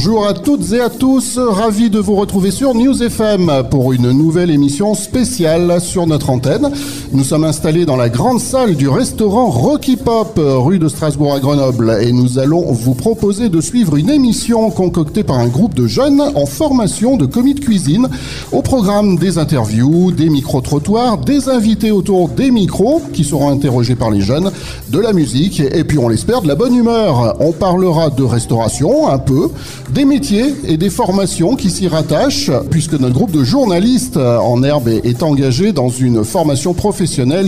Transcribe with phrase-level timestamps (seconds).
[0.00, 4.12] Bonjour à toutes et à tous, ravi de vous retrouver sur News FM pour une
[4.12, 6.70] nouvelle émission spéciale sur notre antenne.
[7.10, 11.40] Nous sommes installés dans la grande salle du restaurant Rocky Pop, rue de Strasbourg à
[11.40, 15.86] Grenoble, et nous allons vous proposer de suivre une émission concoctée par un groupe de
[15.86, 18.08] jeunes en formation de commis de cuisine.
[18.52, 24.10] Au programme des interviews, des micro-trottoirs, des invités autour des micros qui seront interrogés par
[24.10, 24.50] les jeunes,
[24.90, 27.36] de la musique et puis on l'espère de la bonne humeur.
[27.40, 29.48] On parlera de restauration un peu,
[29.94, 34.88] des métiers et des formations qui s'y rattachent, puisque notre groupe de journalistes en herbe
[34.88, 36.97] est engagé dans une formation professionnelle,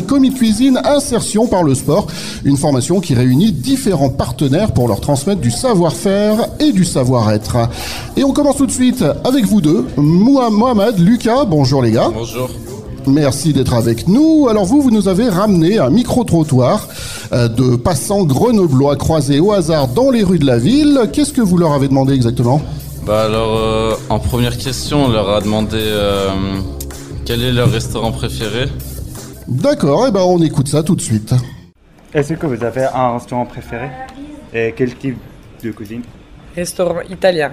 [0.06, 2.06] commis de cuisine, insertion par le sport,
[2.44, 7.56] une formation qui réunit différents partenaires pour leur transmettre du savoir-faire et du savoir-être.
[8.16, 12.10] Et on commence tout de suite avec vous deux, Mohamed, Lucas, bonjour les gars.
[12.12, 12.50] Bonjour.
[13.06, 14.48] Merci d'être avec nous.
[14.48, 16.86] Alors vous, vous nous avez ramené un micro-trottoir
[17.32, 21.08] euh, de passants grenoblois croisés au hasard dans les rues de la ville.
[21.12, 22.60] Qu'est-ce que vous leur avez demandé exactement?
[23.06, 26.28] Bah alors, euh, en première question, on leur a demandé euh,
[27.24, 28.66] quel est leur restaurant préféré?
[29.50, 31.34] D'accord, et ben on écoute ça tout de suite.
[32.14, 33.90] Est-ce que vous avez un restaurant préféré
[34.54, 35.18] Et quel type
[35.60, 36.02] de cuisine
[36.54, 37.50] Restaurant italien.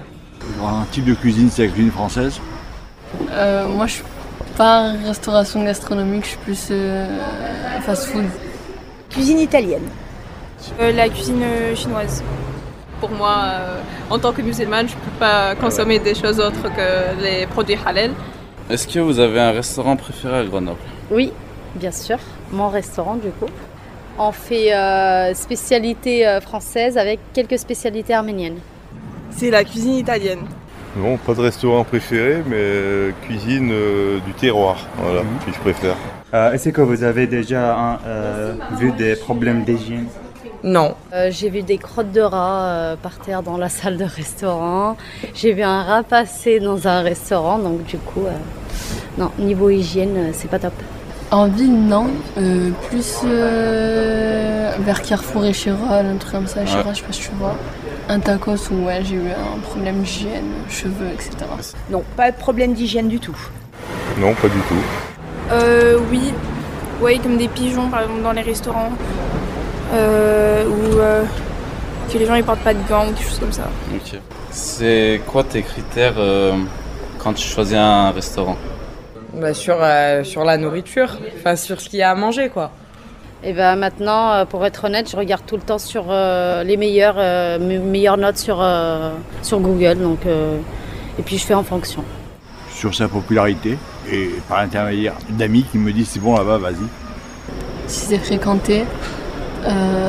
[0.62, 2.40] Un type de cuisine, c'est la cuisine française.
[3.32, 4.04] Euh, moi, je suis
[4.56, 7.18] pas restauration gastronomique, je suis plus euh,
[7.80, 8.26] fast-food.
[9.10, 9.88] Cuisine italienne.
[10.80, 11.42] Euh, la cuisine
[11.74, 12.22] chinoise.
[13.00, 16.62] Pour moi, euh, en tant que musulmane, je ne peux pas consommer des choses autres
[16.62, 18.12] que les produits halal.
[18.70, 20.78] Est-ce que vous avez un restaurant préféré à Grenoble?
[21.10, 21.32] Oui,
[21.78, 22.18] bien sûr.
[22.52, 23.50] Mon restaurant, du coup.
[24.18, 28.58] On fait euh, spécialité euh, française avec quelques spécialités arméniennes.
[29.30, 30.40] C'est la cuisine italienne.
[30.96, 35.94] Non, pas de restaurant préféré, mais euh, cuisine euh, du terroir, voilà, que je préfère.
[36.34, 40.06] Euh, Est-ce que vous avez déjà euh, vu des problèmes d'hygiène?
[40.64, 40.94] Non.
[41.12, 44.96] Euh, J'ai vu des crottes de rats euh, par terre dans la salle de restaurant.
[45.34, 48.32] J'ai vu un rat passer dans un restaurant, donc du coup, euh,
[49.16, 50.72] non, niveau hygiène, c'est pas top.
[51.30, 52.06] En ville, non.
[52.38, 56.64] Euh, plus euh, vers Carrefour et Chirol, un truc comme ça.
[56.64, 57.54] Chirol, je sais pas si tu vois.
[58.08, 61.30] Un tacos où ouais, j'ai eu un problème d'hygiène, cheveux, etc.
[61.90, 63.36] Non, pas de problème d'hygiène du tout.
[64.18, 65.52] Non, pas du tout.
[65.52, 66.32] Euh, oui.
[67.02, 68.90] Oui, comme des pigeons, par exemple, dans les restaurants.
[69.92, 71.24] Euh, ou euh,
[72.10, 73.68] que les gens ne portent pas de gants ou des choses comme ça.
[73.94, 74.18] Ok.
[74.50, 76.52] C'est quoi tes critères euh,
[77.18, 78.56] quand tu choisis un restaurant?
[79.40, 82.70] Bah, sur, euh, sur la nourriture, enfin sur ce qu'il y a à manger quoi.
[83.44, 86.76] Et ben maintenant, euh, pour être honnête, je regarde tout le temps sur euh, les
[86.76, 89.12] meilleures, euh, me- meilleures notes sur, euh,
[89.42, 90.58] sur Google, donc euh,
[91.18, 92.02] et puis je fais en fonction.
[92.72, 93.78] Sur sa popularité
[94.10, 96.74] et par l'intermédiaire d'amis qui me disent c'est bon là-bas, vas-y.
[97.86, 98.84] Si c'est fréquenté,
[99.66, 100.08] euh,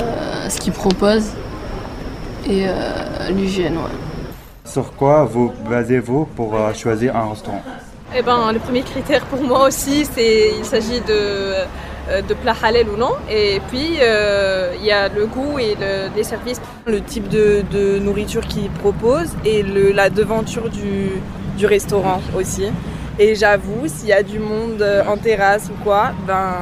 [0.50, 1.34] ce qu'ils proposent
[2.50, 2.72] et euh,
[3.30, 3.96] l'hygiène, ouais.
[4.66, 7.62] Sur quoi vous basez-vous pour euh, choisir un restaurant?
[8.16, 12.56] Eh ben, le premier critère pour moi aussi, c'est il s'agit de, euh, de plats
[12.64, 13.12] halal ou non.
[13.30, 16.60] Et puis, euh, il y a le goût et le- les services.
[16.88, 21.12] Le type de, de nourriture qu'ils proposent et le, la devanture du,
[21.58, 22.66] du restaurant aussi.
[23.20, 26.54] Et j'avoue, s'il y a du monde euh, en terrasse ou quoi, ben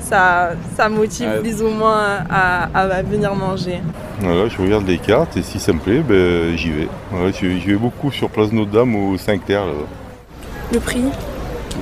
[0.00, 1.38] ça, ça motive Ouais.
[1.40, 3.80] plus ou moins à, à venir manger.
[4.18, 6.88] Voilà, je regarde les cartes et si ça me plaît, ben, j'y vais.
[7.12, 9.66] Voilà, je vais beaucoup sur Place Notre-Dame au 5 terres.
[9.66, 9.72] là.
[10.72, 11.02] Le prix.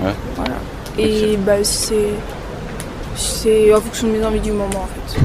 [0.02, 0.14] Ouais.
[0.36, 0.54] Voilà.
[0.98, 2.10] Et bah, c'est,
[3.16, 5.20] c'est en fonction de mes envies du moment, en fait.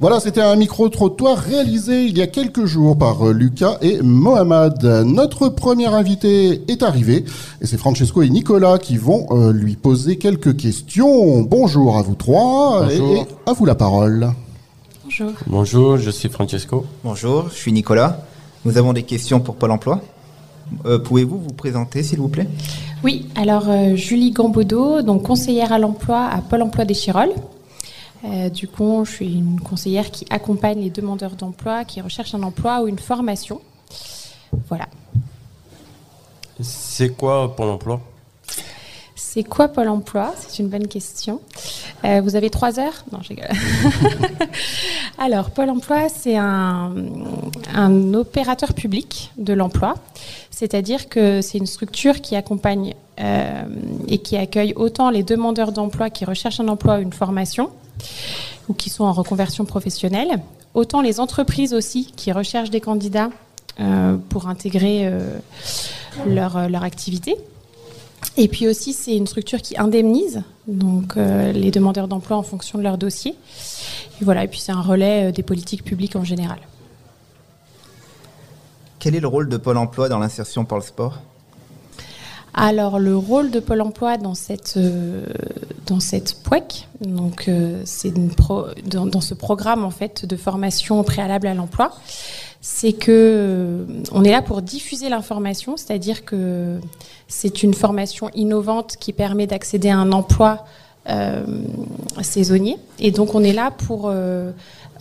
[0.00, 4.84] Voilà, c'était un micro-trottoir réalisé il y a quelques jours par euh, Lucas et Mohamed.
[5.04, 7.24] Notre premier invité est arrivé
[7.60, 11.40] et c'est Francesco et Nicolas qui vont euh, lui poser quelques questions.
[11.40, 13.10] Bonjour à vous trois Bonjour.
[13.16, 14.30] et, et à vous la parole.
[15.04, 15.32] Bonjour.
[15.48, 16.84] Bonjour, je suis Francesco.
[17.02, 18.20] Bonjour, je suis Nicolas.
[18.64, 20.00] Nous avons des questions pour Pôle emploi.
[20.86, 22.48] Euh, Pouvez-vous vous présenter, s'il vous plaît?
[23.04, 27.32] Oui, alors euh, Julie Gambodo, donc conseillère à l'emploi à Pôle emploi des Chirolles.
[28.24, 32.42] Euh, du coup, je suis une conseillère qui accompagne les demandeurs d'emploi qui recherchent un
[32.42, 33.60] emploi ou une formation.
[34.68, 34.88] Voilà.
[36.60, 38.00] C'est quoi Pôle emploi?
[39.14, 40.34] C'est quoi Pôle emploi?
[40.36, 41.40] C'est une bonne question.
[42.04, 43.04] Euh, vous avez trois heures?
[43.12, 43.48] Non, je rigole.
[45.20, 46.94] Alors, Pôle emploi, c'est un,
[48.14, 49.96] opérateur public de l'emploi.
[50.50, 53.64] C'est-à-dire que c'est une structure qui accompagne euh,
[54.06, 57.70] et qui accueille autant les demandeurs d'emploi qui recherchent un emploi ou une formation
[58.68, 60.40] ou qui sont en reconversion professionnelle,
[60.74, 63.30] autant les entreprises aussi qui recherchent des candidats
[63.80, 65.38] euh, pour intégrer euh,
[66.26, 67.36] leur activité.
[68.36, 72.78] Et puis aussi, c'est une structure qui indemnise donc euh, les demandeurs d'emploi en fonction
[72.78, 73.34] de leur dossier.
[74.20, 76.58] Et voilà, et puis c'est un relais euh, des politiques publiques en général.
[78.98, 81.18] Quel est le rôle de Pôle emploi dans l'insertion par le sport?
[82.54, 85.24] Alors le rôle de Pôle Emploi dans cette euh,
[85.86, 91.46] dans cette POEC, donc euh, c'est dans, dans ce programme en fait de formation préalable
[91.46, 91.92] à l'emploi,
[92.60, 96.78] c'est que euh, on est là pour diffuser l'information, c'est-à-dire que
[97.28, 100.64] c'est une formation innovante qui permet d'accéder à un emploi
[101.08, 101.44] euh,
[102.22, 104.50] saisonnier, et donc on est là pour euh,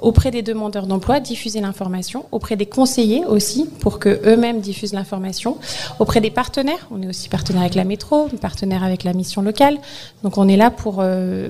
[0.01, 5.57] auprès des demandeurs d'emploi, diffuser l'information, auprès des conseillers aussi, pour que eux-mêmes diffusent l'information,
[5.99, 6.87] auprès des partenaires.
[6.91, 9.79] On est aussi partenaire avec la métro, partenaire avec la mission locale.
[10.21, 11.49] Donc on est là pour le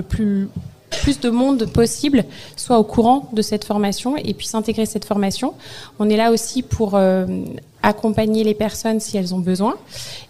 [0.00, 0.48] plus
[0.90, 2.24] plus de monde possible
[2.56, 5.54] soit au courant de cette formation et puisse intégrer cette formation.
[5.98, 7.26] On est là aussi pour euh,
[7.82, 9.76] accompagner les personnes si elles ont besoin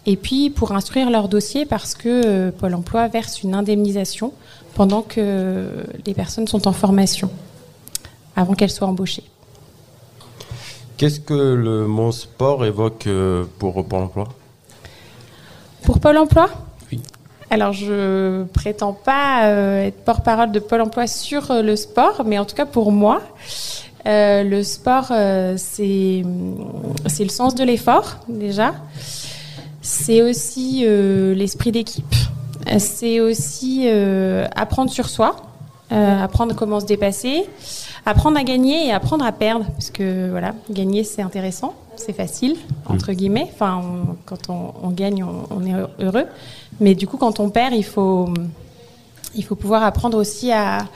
[0.05, 4.33] et puis pour instruire leur dossier parce que euh, Pôle Emploi verse une indemnisation
[4.75, 5.69] pendant que
[6.05, 7.29] les personnes sont en formation,
[8.35, 9.23] avant qu'elles soient embauchées.
[10.99, 14.27] Qu'est-ce que le mot sport évoque euh, pour Pôle emploi?
[15.83, 16.49] Pour Pôle Emploi?
[17.51, 22.37] Alors, je prétends pas euh, être porte-parole de Pôle Emploi sur euh, le sport, mais
[22.37, 23.23] en tout cas pour moi,
[24.05, 25.07] euh, le sport,
[25.57, 26.23] c'est
[27.07, 28.73] c'est le sens de l'effort déjà.
[29.81, 32.15] C'est aussi l'esprit d'équipe.
[32.77, 33.89] C'est aussi
[34.55, 35.35] apprendre sur soi,
[35.89, 37.45] apprendre comment se dépasser,
[38.05, 39.65] apprendre à gagner et apprendre à perdre.
[39.71, 42.55] Parce que voilà, gagner c'est intéressant, c'est facile,
[42.85, 43.49] entre guillemets.
[43.53, 45.73] Enfin, on- quand on, on gagne, on, on est
[46.03, 46.25] heureux.
[46.79, 48.29] Mais du coup, quand on perd, il faut,
[49.35, 50.87] il faut pouvoir apprendre aussi à,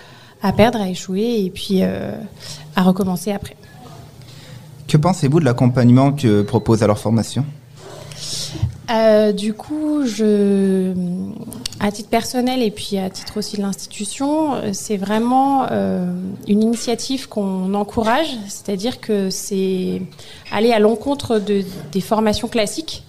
[0.42, 2.16] à perdre, à échouer et puis euh,
[2.76, 3.56] à recommencer après.
[4.88, 7.46] Que pensez-vous de l'accompagnement que propose à leur formation?
[8.90, 10.94] Euh, du coup, je,
[11.80, 16.06] à titre personnel et puis à titre aussi de l'institution, euh, c'est vraiment euh,
[16.48, 20.02] une initiative qu'on encourage, c'est-à-dire que c'est
[20.52, 23.04] aller à l'encontre de, des formations classiques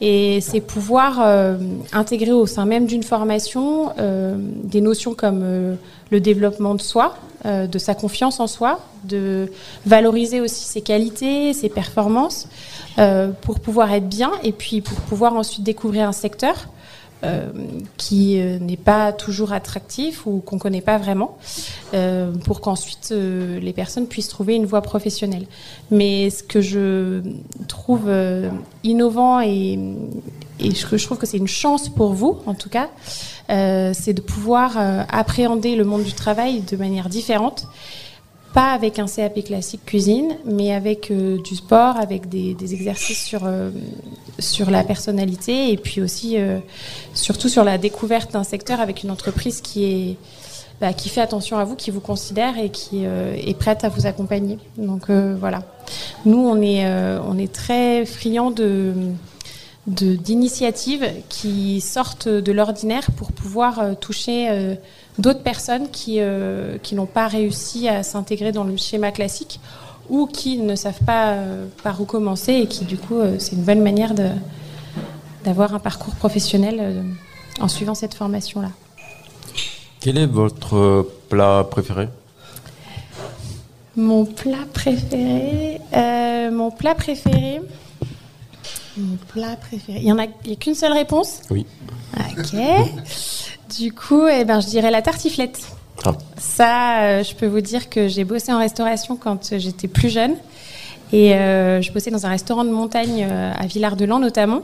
[0.00, 1.56] et c'est pouvoir euh,
[1.92, 5.74] intégrer au sein même d'une formation euh, des notions comme euh,
[6.10, 9.50] le développement de soi, euh, de sa confiance en soi, de
[9.86, 12.48] valoriser aussi ses qualités, ses performances,
[12.98, 16.68] euh, pour pouvoir être bien et puis pour pouvoir ensuite découvrir un secteur
[17.22, 17.50] euh,
[17.96, 21.38] qui euh, n'est pas toujours attractif ou qu'on ne connaît pas vraiment,
[21.94, 25.46] euh, pour qu'ensuite euh, les personnes puissent trouver une voie professionnelle.
[25.90, 27.22] Mais ce que je
[27.68, 28.10] trouve
[28.82, 29.78] innovant et,
[30.60, 32.90] et que je trouve que c'est une chance pour vous, en tout cas,
[33.48, 34.76] c'est de pouvoir
[35.08, 37.66] appréhender le monde du travail de manière différente
[38.54, 43.40] pas avec un CAP classique cuisine, mais avec euh, du sport, avec des, exercices sur,
[43.44, 43.70] euh,
[44.38, 46.60] sur la personnalité et puis aussi euh,
[47.14, 50.16] surtout sur la découverte d'un secteur avec une entreprise qui est
[50.80, 54.06] bah, qui fait attention à vous, qui vous considère et qui est prête à vous
[54.06, 54.58] accompagner.
[54.76, 55.62] Donc voilà.
[56.26, 56.84] Nous, on est,
[57.20, 58.92] on est très friands de
[59.86, 64.76] d'initiatives qui sortent de l'ordinaire pour pouvoir toucher
[65.18, 69.60] d'autres personnes qui, euh, qui n'ont pas réussi à s'intégrer dans le schéma classique
[70.10, 73.52] ou qui ne savent pas euh, par où commencer et qui du coup euh, c'est
[73.52, 74.30] une bonne manière de-
[75.44, 77.04] d'avoir un parcours professionnel
[77.60, 78.70] en suivant cette formation-là.
[80.00, 82.08] Quel est votre plat préféré?
[83.96, 85.80] Mon plat préféré,
[86.50, 87.60] mon plat préféré,
[88.96, 89.98] mon plat préféré.
[90.00, 91.42] Il y en a, il y a qu'une seule réponse?
[91.50, 91.64] Oui.
[92.16, 92.54] Ok.
[93.78, 95.60] Du coup, eh ben, je dirais la tartiflette.
[96.04, 96.12] Ah.
[96.36, 100.34] Ça, euh, je peux vous dire que j'ai bossé en restauration quand j'étais plus jeune.
[101.12, 104.62] Et euh, je bossais dans un restaurant de montagne euh, à Villard-de-Lans notamment.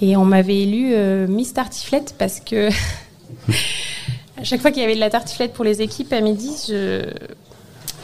[0.00, 0.96] Et on m'avait élu
[1.28, 2.68] Miss Tartiflette parce que
[4.36, 7.04] à chaque fois qu'il y avait de la tartiflette pour les équipes à midi, je...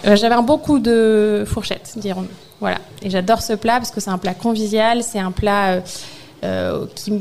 [0.05, 2.29] j'avais un bon coup de fourchette, dirons-nous.
[2.61, 2.79] Voilà.
[3.03, 5.81] Et j'adore ce plat parce que c'est un plat convivial, c'est un plat
[6.95, 7.13] qui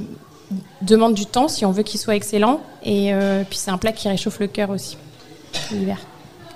[0.82, 2.62] demande du temps si on veut qu'il soit excellent.
[2.84, 4.98] Et euh, puis c'est un plat qui réchauffe le cœur aussi,
[5.72, 5.98] l'hiver.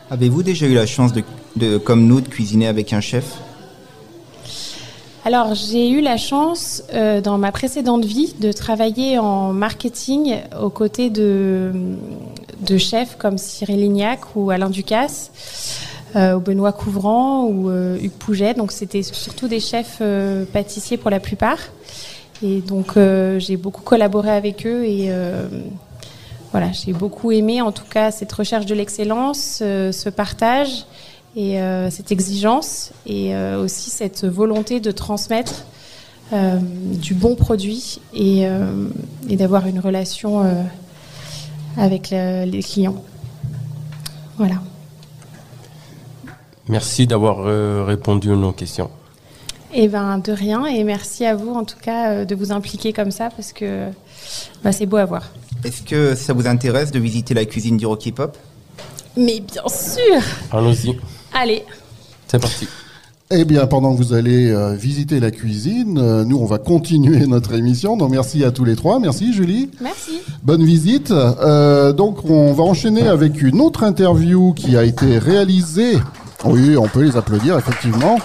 [0.09, 1.23] Avez-vous déjà eu la chance, de,
[1.55, 3.25] de, comme nous, de cuisiner avec un chef?
[5.23, 10.71] Alors, j'ai eu la chance, euh, dans ma précédente vie, de travailler en marketing aux
[10.71, 11.71] côtés de,
[12.61, 15.31] de chefs comme Cyril Lignac ou Alain Ducasse,
[16.15, 18.55] euh, ou Benoît Couvrant ou Hugues Pouget.
[18.55, 20.01] Donc, c'était surtout des chefs
[20.51, 21.59] pâtissiers pour la plupart.
[22.43, 25.47] Et donc, euh, j'ai beaucoup collaboré avec eux et euh,
[26.51, 30.85] voilà, j'ai beaucoup aimé en tout cas cette recherche de l'excellence, euh, ce partage
[31.37, 31.57] et
[31.91, 35.63] cette exigence et aussi cette volonté de transmettre
[36.33, 38.45] du bon produit et,
[39.29, 40.43] d'avoir une relation
[41.77, 43.01] avec le- les clients.
[44.37, 44.55] Voilà.
[46.67, 47.45] Merci d'avoir
[47.85, 48.89] répondu à nos questions.
[49.73, 52.91] Et ben de rien et merci à vous en tout cas euh, de vous impliquer
[52.93, 53.87] comme ça parce que
[54.63, 55.31] bah, c'est beau à voir.
[55.63, 58.37] Est-ce que ça vous intéresse de visiter la cuisine du Rocky Pop?
[59.15, 60.21] Mais bien sûr.
[60.51, 60.97] Allons-y.
[61.33, 61.63] Allez.
[62.27, 62.67] C'est parti.
[63.33, 67.25] Eh bien, pendant que vous allez euh, visiter la cuisine, euh, nous, on va continuer
[67.27, 67.95] notre émission.
[67.95, 68.99] Donc, merci à tous les trois.
[68.99, 69.69] Merci, Julie.
[69.79, 70.19] Merci.
[70.43, 71.11] Bonne visite.
[71.11, 75.97] Euh, donc, on va enchaîner avec une autre interview qui a été réalisée.
[76.43, 78.17] Oui, on peut les applaudir, effectivement.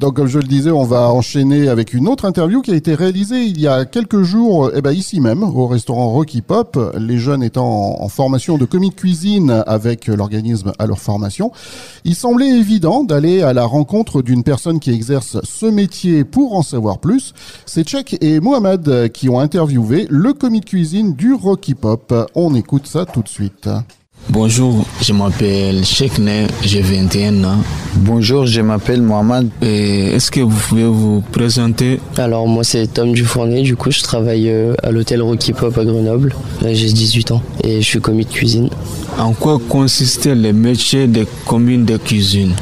[0.00, 2.94] Donc, comme je le disais, on va enchaîner avec une autre interview qui a été
[2.94, 6.94] réalisée il y a quelques jours, eh ben, ici même, au restaurant Rocky Pop.
[6.98, 11.52] Les jeunes étant en, en formation de commis de cuisine avec l'organisme à leur formation,
[12.04, 16.62] il semblait évident d'aller à la rencontre d'une personne qui exerce ce métier pour en
[16.62, 17.34] savoir plus.
[17.66, 22.14] C'est Tchèque et Mohamed qui ont interviewé le commis de cuisine du Rocky Pop.
[22.34, 23.68] On écoute ça tout de suite.
[24.28, 27.58] Bonjour, je m'appelle Chekne, j'ai 21 ans.
[27.96, 29.48] Bonjour, je m'appelle Mohamed.
[29.60, 31.98] Est-ce que vous pouvez vous présenter?
[32.16, 35.84] Alors moi c'est Tom Dufournier, du coup je travaille euh, à l'hôtel Rocky Pop à
[35.84, 36.34] Grenoble.
[36.62, 38.68] Là, J'ai 18 ans et je suis commis de cuisine.
[39.18, 42.52] En quoi consistait le métier de commis de cuisine?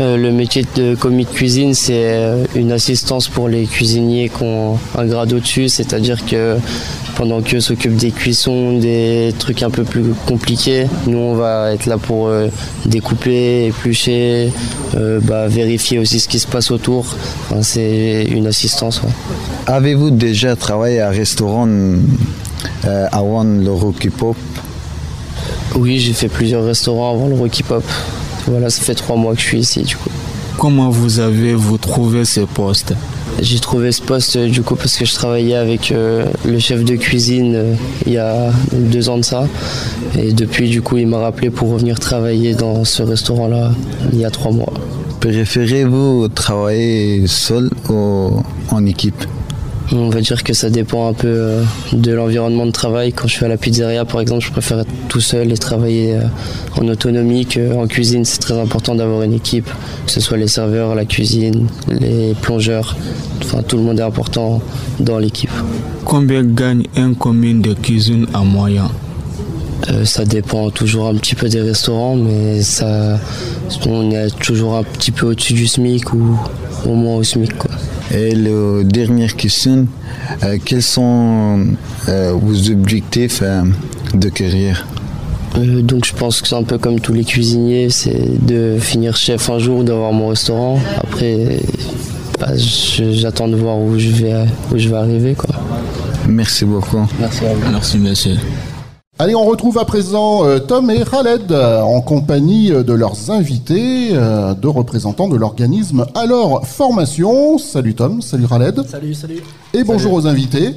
[0.00, 4.42] Euh, le métier de commis de cuisine, c'est euh, une assistance pour les cuisiniers qui
[4.42, 6.56] ont un grade au-dessus, c'est-à-dire que
[7.14, 11.86] pendant qu'eux s'occupent des cuissons, des trucs un peu plus compliqués, nous on va être
[11.86, 12.48] là pour euh,
[12.86, 14.52] découper, éplucher,
[14.96, 17.06] euh, bah, vérifier aussi ce qui se passe autour.
[17.44, 19.00] Enfin, c'est une assistance.
[19.00, 19.10] ouais.
[19.68, 21.68] Avez-vous déjà travaillé à un restaurant
[23.12, 24.36] avant le Rocky Pop?
[25.76, 27.84] Oui, j'ai fait plusieurs restaurants avant le Rocky Pop.
[28.46, 30.10] Voilà, ça fait trois mois que je suis ici du coup.
[30.58, 32.94] Comment vous avez-vous trouvé ce poste?
[33.40, 36.94] J'ai trouvé ce poste du coup parce que je travaillais avec euh, le chef de
[36.94, 37.74] cuisine euh,
[38.06, 39.48] il y a deux ans de ça.
[40.16, 43.72] Et depuis du coup il m'a rappelé pour revenir travailler dans ce restaurant-là
[44.12, 44.72] il y a trois mois.
[45.20, 49.24] Préférez-vous travailler seul ou en équipe?
[49.92, 51.62] On va dire que ça dépend un peu euh,
[51.92, 53.12] de l'environnement de travail.
[53.12, 56.14] Quand je suis à la pizzeria par exemple, je préfère être tout seul et travailler
[56.14, 56.22] euh,
[56.80, 58.24] en autonomie qu'en cuisine.
[58.24, 59.68] C'est très important d'avoir une équipe,
[60.06, 62.96] que ce soit les serveurs, la cuisine, les plongeurs.
[63.42, 64.62] Enfin tout le monde est important
[65.00, 65.50] dans l'équipe.
[66.04, 68.90] Combien gagne un commis de cuisine en moyen
[69.90, 73.18] Euh, ça dépend toujours un petit peu des restaurants, mais ça,
[73.86, 76.38] on est toujours un petit peu au-dessus du SMIC ou
[76.86, 77.58] au moins au SMIC.
[77.58, 77.70] Quoi.
[78.14, 79.88] Et la dernière question,
[80.44, 81.66] euh, quels sont
[82.08, 83.62] euh, vos objectifs euh,
[84.14, 84.86] de carrière?
[85.56, 89.16] Euh, donc je pense que c'est un peu comme tous les cuisiniers, c'est de finir
[89.16, 90.78] chef un jour, d'avoir mon restaurant.
[90.96, 91.58] Après,
[92.38, 95.34] bah, j'attends de voir où je vais, où je vais arriver.
[95.34, 95.50] Quoi.
[96.28, 97.06] Merci beaucoup.
[97.18, 97.72] Merci à vous.
[97.72, 98.36] Merci monsieur.
[99.16, 103.30] Allez, on retrouve à présent euh, Tom et Khaled euh, en compagnie euh, de leurs
[103.30, 107.56] invités, euh, de représentants de l'organisme Alors Formation.
[107.58, 108.84] Salut Tom, salut Khaled.
[108.88, 109.40] Salut, salut.
[109.72, 110.74] Et bonjour aux invités.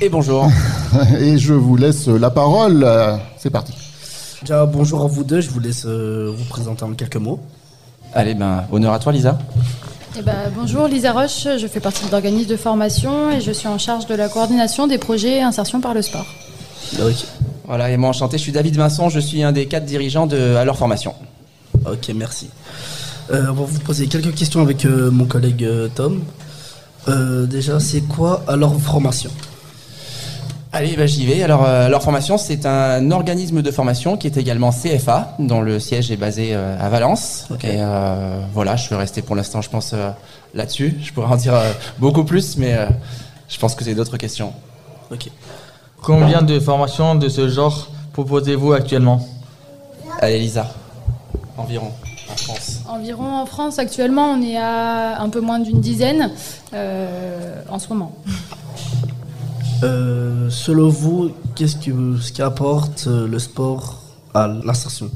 [0.00, 0.46] Et bonjour.
[1.20, 2.86] Et je vous laisse la parole.
[3.38, 3.72] C'est parti.
[4.42, 5.40] Déjà, bonjour à vous deux.
[5.40, 7.40] Je vous laisse euh, vous présenter en quelques mots.
[8.14, 9.36] Allez, ben, honneur à toi, Lisa.
[10.14, 13.68] Eh ben, bonjour, Lisa Roche, je fais partie de l'organisme de formation et je suis
[13.68, 16.26] en charge de la coordination des projets insertion par le sport.
[17.64, 20.54] Voilà, et moi, enchanté, je suis David Vincent, je suis un des quatre dirigeants de
[20.56, 21.14] à leur formation.
[21.86, 22.50] Ok, merci.
[23.30, 26.22] Euh, on va vous poser quelques questions avec euh, mon collègue euh, Tom.
[27.08, 29.30] Euh, déjà, c'est quoi alors formation?
[30.74, 31.42] Allez, ben, j'y vais.
[31.42, 35.78] Alors, euh, leur formation, c'est un organisme de formation qui est également CFA, dont le
[35.78, 37.46] siège est basé euh, à Valence.
[37.62, 40.10] Et euh, voilà, je vais rester pour l'instant, je pense, euh,
[40.54, 40.96] là-dessus.
[41.02, 42.86] Je pourrais en dire euh, beaucoup plus, mais euh,
[43.50, 44.54] je pense que c'est d'autres questions.
[45.10, 45.28] Ok.
[46.00, 49.20] Combien de formations de ce genre proposez-vous actuellement?
[50.20, 50.66] Allez, Lisa.
[51.58, 51.92] Environ,
[52.30, 52.80] en France.
[52.88, 56.30] Environ en France, actuellement, on est à un peu moins d'une dizaine
[56.72, 58.12] euh, en ce moment.
[59.82, 64.00] Euh, Selon vous, qu'est-ce que ce qui apporte euh, le sport
[64.34, 65.10] à l'insertion?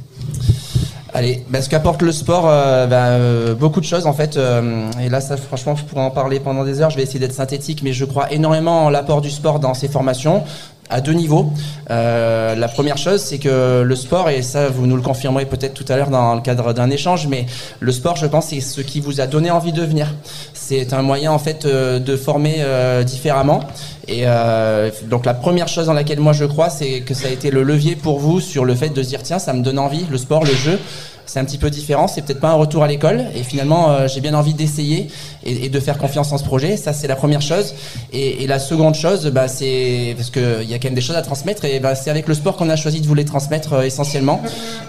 [1.14, 4.37] Allez, ben, ce qu'apporte le sport, euh, ben, beaucoup de choses en fait.
[4.37, 6.90] et là, ça, franchement, je pourrais en parler pendant des heures.
[6.90, 9.88] Je vais essayer d'être synthétique, mais je crois énormément en l'apport du sport dans ces
[9.88, 10.44] formations
[10.90, 11.52] à deux niveaux.
[11.90, 15.75] Euh, la première chose, c'est que le sport, et ça, vous nous le confirmerez peut-être
[15.75, 17.47] tout à l'heure dans le cadre d'un échange, mais
[17.81, 20.14] le sport, je pense, c'est ce qui vous a donné envie de venir.
[20.52, 23.61] C'est un moyen en fait euh, de former euh, différemment.
[24.09, 27.31] Et euh, donc la première chose dans laquelle moi je crois, c'est que ça a
[27.31, 29.78] été le levier pour vous sur le fait de se dire tiens, ça me donne
[29.78, 30.78] envie, le sport, le jeu.
[31.26, 32.09] C'est un petit peu différent.
[32.09, 33.25] C'est peut-être pas un retour à l'école.
[33.35, 35.09] Et finalement, euh, j'ai bien envie d'essayer
[35.45, 36.76] et, de faire confiance en ce projet.
[36.76, 37.75] Ça, c'est la première chose.
[38.12, 41.23] Et, la seconde chose, bah, c'est parce qu'il y a quand même des choses à
[41.23, 41.64] transmettre.
[41.64, 44.40] Et bah, c'est avec le sport qu'on a choisi de vous les transmettre euh, essentiellement.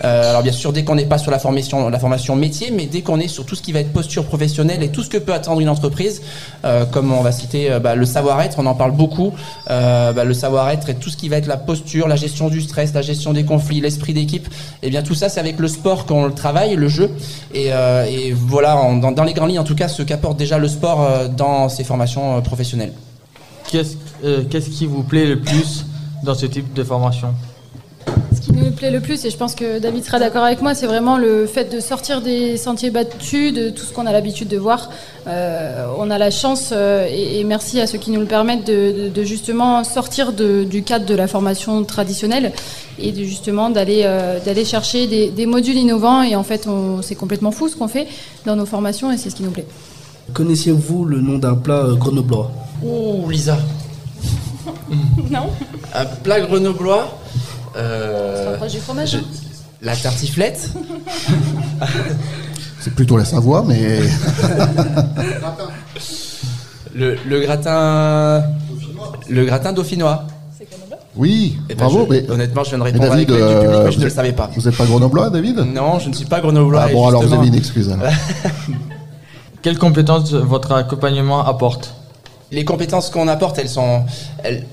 [0.03, 3.19] Euh, alors bien sûr, dès qu'on n'est pas sur la formation, métier, mais dès qu'on
[3.19, 5.59] est sur tout ce qui va être posture professionnelle et tout ce que peut attendre
[5.59, 6.21] une entreprise,
[6.91, 9.33] comme on va citer bah, le savoir-être, on en parle beaucoup.
[9.69, 13.01] Le savoir-être et tout ce qui va être la posture, la gestion du stress, la
[13.01, 14.47] gestion des conflits, l'esprit d'équipe.
[14.83, 17.09] Et bien tout ça, c'est avec le sport qu'on le travaille, le jeu.
[17.53, 21.01] Et, euh, voilà, dans, les grandes lignes, en tout cas, ce qu'apporte déjà le sport
[21.01, 22.93] euh, dans ces formations euh, professionnelles.
[23.69, 23.95] Qu'est-ce
[24.49, 25.85] qu'est-ce qui vous plaît le plus
[26.23, 27.33] dans ce type de formation?
[28.33, 30.73] Ce qui me plaît le plus, et je pense que David sera d'accord avec moi,
[30.73, 34.47] c'est vraiment le fait de sortir des sentiers battus, de tout ce qu'on a l'habitude
[34.47, 34.89] de voir.
[35.27, 38.65] Euh, on a la chance, euh, et, et merci à ceux qui nous le permettent,
[38.65, 42.53] de, de- de justement sortir de- du cadre de la formation traditionnelle
[42.99, 46.21] et de justement d'aller euh, d'aller chercher des, des modules innovants.
[46.23, 46.67] Et en fait,
[47.01, 48.07] c'est complètement fou ce qu'on fait
[48.45, 49.67] dans nos formations, et c'est ce qui nous plaît.
[50.33, 52.51] Connaissiez-vous le nom d'un plat euh, grenoblois?
[52.85, 53.57] Oh, Lisa
[55.31, 55.47] Non
[55.93, 57.17] Un plat grenoblois?
[57.77, 59.15] Euh, Proche du fromage.
[59.15, 59.21] hein.
[59.81, 60.71] La tartiflette
[62.79, 63.99] C'est plutôt la Savoie, mais.
[66.95, 68.43] le, le gratin.
[69.29, 70.23] Le gratin dauphinois.
[71.15, 72.05] Oui, Eh ben, bravo.
[72.05, 72.29] je- mais...
[72.29, 73.95] honnêtement, je viens de mais répondre David, avec l'aide du public, euh, mais je ne
[73.95, 74.49] vous le êtes- savais pas.
[74.55, 75.57] Vous n'êtes pas grenoblois, David?
[75.73, 76.83] Non, je ne suis pas grenoblois.
[76.85, 77.89] Ah et bon, alors vous justement- avez une excuse.
[77.91, 78.05] alors.
[79.63, 81.95] Quelles compétences votre accompagnement apporte?
[82.49, 84.05] Les compétences qu'on apporte, elles sont,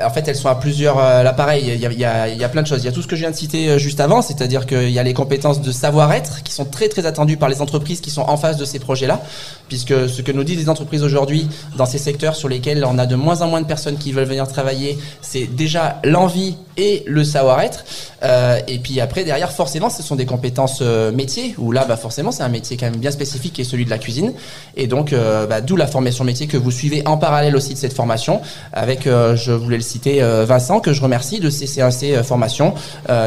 [0.01, 0.97] en fait, elles sont à plusieurs.
[1.01, 2.83] Euh, là, pareil, il y a, plein de choses.
[2.83, 4.91] Il y a tout ce que je viens de citer euh, juste avant, c'est-à-dire qu'il
[4.91, 8.11] y a les compétences de savoir-être qui sont très très attendues par les entreprises qui
[8.11, 9.23] sont en face de ces projets-là,
[9.67, 13.07] puisque ce que nous disent les entreprises aujourd'hui dans ces secteurs sur lesquels on a
[13.07, 17.25] de moins en moins de personnes qui veulent venir travailler, c'est déjà l'envie et le
[17.25, 17.85] savoir-être.
[18.23, 21.97] Euh, et puis après, derrière, forcément, ce sont des compétences euh, métiers, où là, bah,
[21.97, 24.33] forcément, c'est un métier quand même bien spécifique qui est celui de la cuisine.
[24.77, 27.95] Et donc, bah, d'où la formation métier que vous suivez en parallèle aussi de cette
[27.95, 28.43] formation,
[28.75, 32.75] avec, euh, je voulais le citer, euh, Vincent, que je remercie de CCAC euh, Formation,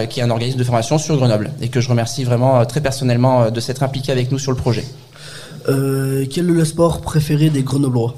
[0.09, 3.49] qui est un organisme de formation sur Grenoble, et que je remercie vraiment très personnellement
[3.49, 4.85] de s'être impliqué avec nous sur le projet.
[5.65, 5.75] Quel
[6.37, 8.13] est le sport préféré des grenoblois?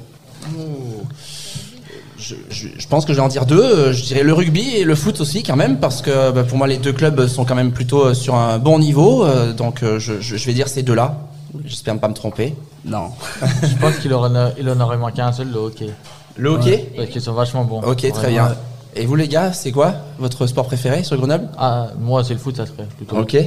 [2.18, 3.92] Je, je- je pense que je vais en dire deux.
[3.94, 6.68] Je dirais le rugby et le foot aussi quand même, parce que bah, pour moi
[6.68, 9.24] les deux clubs sont quand même plutôt sur un bon niveau.
[9.24, 11.18] euh, donc je vais dire ces deux-là.
[11.66, 12.56] J'espère ne pas me tromper.
[12.86, 13.12] Non.
[13.64, 15.90] Je pense qu'il en, a- il en aurait manqué un seul, le hockey.
[16.38, 17.82] Le hockey Parce qu'ils sont vachement bons.
[17.82, 18.56] Ok, très bien.
[18.96, 21.48] Et vous les gars, c'est quoi votre sport préféré sur Grenoble?
[21.58, 23.18] Ah, moi c'est le foot, ça serait plutôt.
[23.18, 23.38] Ok.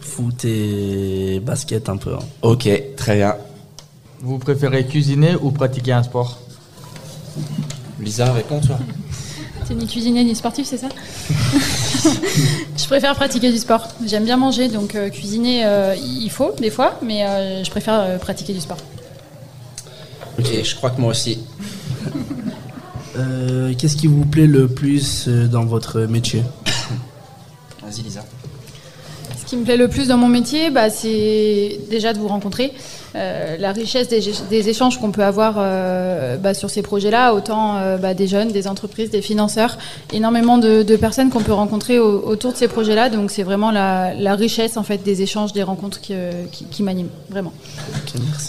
[0.00, 2.14] Foot et basket un peu.
[2.14, 2.18] hein.
[2.42, 3.34] Ok, très bien.
[4.20, 6.38] Vous préférez cuisiner ou pratiquer un sport?
[8.00, 8.78] Lisa, réponds-toi.
[9.66, 10.88] T'es ni cuisinier ni sportif, c'est ça?
[12.84, 13.88] Je préfère pratiquer du sport.
[14.04, 17.94] J'aime bien manger, donc euh, cuisiner, euh, il faut des fois, mais euh, je préfère
[17.98, 18.76] euh, pratiquer du sport.
[20.52, 21.38] Et je crois que moi aussi.
[23.16, 26.42] Euh, Qu'est-ce qui vous plaît le plus dans votre métier?
[27.84, 28.24] Vas-y Lisa.
[29.38, 32.72] Ce qui me plaît le plus dans mon métier, bah, c'est déjà de vous rencontrer.
[33.16, 37.76] Euh, la richesse des, des échanges qu'on peut avoir euh, bah, sur ces projets-là, autant
[37.76, 39.78] euh, bah, des jeunes, des entreprises, des financeurs,
[40.12, 43.10] énormément de, de personnes qu'on peut rencontrer au- autour de ces projets-là.
[43.10, 46.14] Donc c'est vraiment la, la richesse en fait des échanges, des rencontres qui,
[46.50, 47.52] qui, qui m'animent vraiment.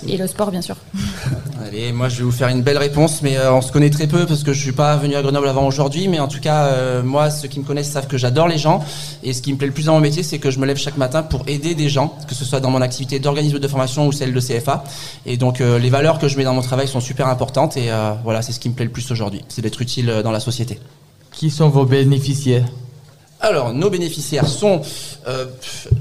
[0.08, 0.76] Et le sport bien sûr.
[1.68, 4.26] Allez, moi je vais vous faire une belle réponse, mais on se connaît très peu
[4.26, 7.30] parce que je suis pas venu à Grenoble avant aujourd'hui, mais en tout cas, moi,
[7.30, 8.84] ceux qui me connaissent savent que j'adore les gens,
[9.24, 10.78] et ce qui me plaît le plus dans mon métier, c'est que je me lève
[10.78, 14.08] chaque matin pour aider des gens, que ce soit dans mon activité d'organisme de formation
[14.08, 14.40] ou celle de
[15.26, 17.92] Et donc euh, les valeurs que je mets dans mon travail sont super importantes, et
[17.92, 20.32] euh, voilà, c'est ce qui me plaît le plus aujourd'hui, c'est d'être utile euh, dans
[20.32, 20.80] la société.
[21.32, 22.66] Qui sont vos bénéficiaires?
[23.42, 24.82] Alors, nos bénéficiaires sont,
[25.28, 25.46] euh,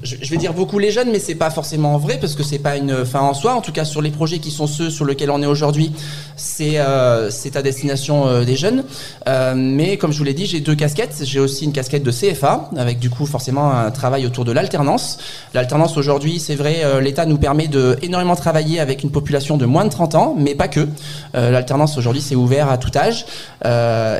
[0.03, 2.77] je vais dire beaucoup les jeunes, mais c'est pas forcément vrai parce que c'est pas
[2.77, 3.55] une fin en soi.
[3.55, 5.93] En tout cas, sur les projets qui sont ceux sur lesquels on est aujourd'hui,
[6.37, 8.85] c'est euh, à destination euh, des jeunes.
[9.29, 11.23] Euh, mais comme je vous l'ai dit, j'ai deux casquettes.
[11.25, 15.19] J'ai aussi une casquette de CFA avec du coup forcément un travail autour de l'alternance.
[15.55, 19.67] L'alternance aujourd'hui, c'est vrai, euh, l'État nous permet de énormément travailler avec une population de
[19.67, 20.87] moins de 30 ans, mais pas que.
[21.35, 23.27] L'alternance aujourd'hui, c'est ouvert à tout âge.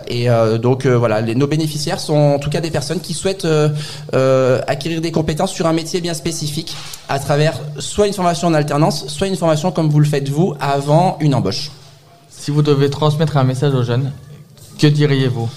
[0.09, 0.27] Et
[0.61, 3.69] donc voilà, les- nos bénéficiaires sont en tout cas des personnes qui souhaitent euh,
[4.15, 6.75] euh, acquérir des compétences sur un métier bien spécifique
[7.09, 10.55] à travers soit une formation en alternance, soit une formation comme vous le faites vous
[10.61, 11.71] avant une embauche.
[12.31, 14.11] Si vous devez transmettre un message aux jeunes,
[14.79, 15.49] que diriez-vous?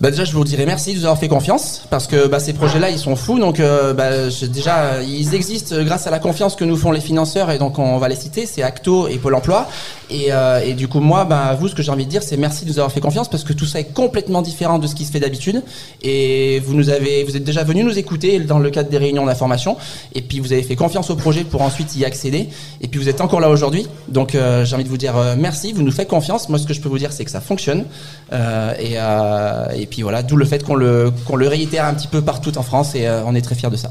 [0.00, 2.52] Bah déjà, je vous dirais merci de nous avoir fait confiance parce que bah, ces
[2.52, 3.38] projets-là, ils sont fous.
[3.38, 7.52] Donc euh, bah, déjà, ils existent grâce à la confiance que nous font les financeurs
[7.52, 9.68] et donc on va les citer, c'est Acto et Pôle Emploi.
[10.10, 12.36] Et, euh, et du coup, moi, bah, vous, ce que j'ai envie de dire, c'est
[12.36, 14.96] merci de nous avoir fait confiance parce que tout ça est complètement différent de ce
[14.96, 15.62] qui se fait d'habitude.
[16.02, 19.26] Et vous nous avez, vous êtes déjà venus nous écouter dans le cadre des réunions
[19.26, 19.76] d'information.
[20.12, 22.48] Et puis vous avez fait confiance au projet pour ensuite y accéder.
[22.80, 23.86] Et puis vous êtes encore là aujourd'hui.
[24.08, 25.72] Donc euh, j'ai envie de vous dire euh, merci.
[25.72, 26.48] Vous nous faites confiance.
[26.48, 27.84] Moi, ce que je peux vous dire, c'est que ça fonctionne.
[28.32, 31.92] Euh, et, euh, et puis voilà, d'où le fait qu'on le, qu'on le réitère un
[31.92, 32.94] petit peu partout en France.
[32.94, 33.90] Et euh, on est très fiers de ça.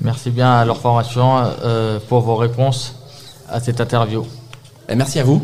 [0.00, 2.94] Merci bien à leur formation euh, pour vos réponses
[3.50, 4.24] à cette interview.
[4.96, 5.42] merci à vous.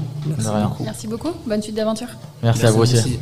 [0.80, 1.28] Merci beaucoup.
[1.46, 2.08] Bonne suite d'aventure.
[2.42, 3.18] Merci, à vous aussi.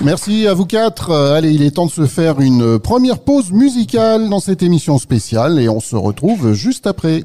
[0.00, 1.10] Merci à vous quatre.
[1.10, 4.96] Euh, Allez, il est temps de se faire une première pause musicale dans cette émission
[4.98, 7.24] spéciale et on se retrouve juste après.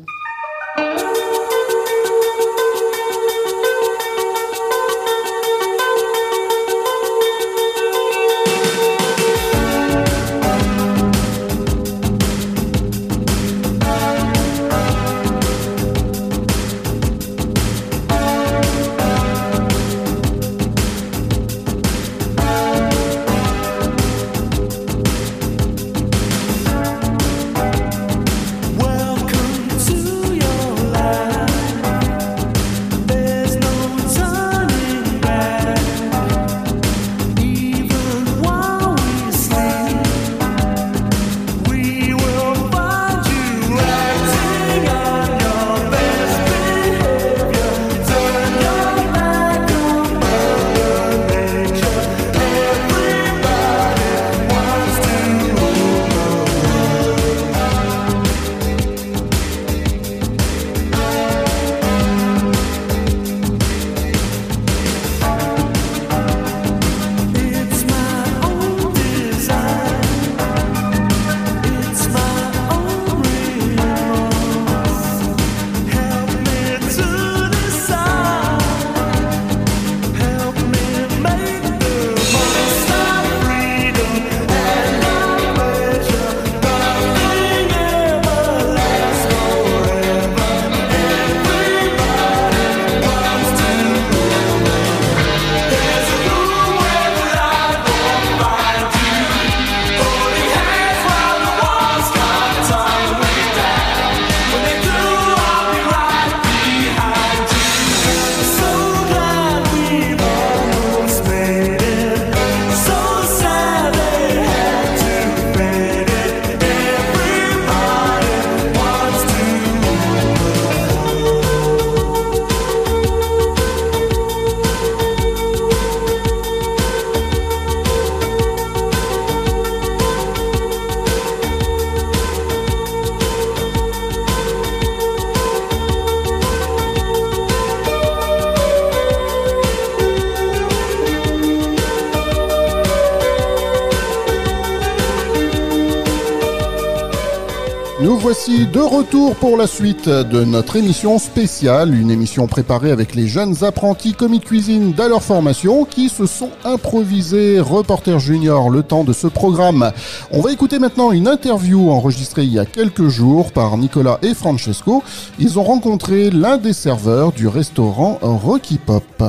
[148.73, 153.63] De retour pour la suite de notre émission spéciale, une émission préparée avec les jeunes
[153.63, 159.03] apprentis commis de cuisine d'à leur formation qui se sont improvisés reporters juniors le temps
[159.03, 159.91] de ce programme.
[160.31, 164.33] On va écouter maintenant une interview enregistrée il y a quelques jours par Nicolas et
[164.33, 165.03] Francesco.
[165.39, 169.23] Ils ont rencontré l'un des serveurs du restaurant Rocky Pop.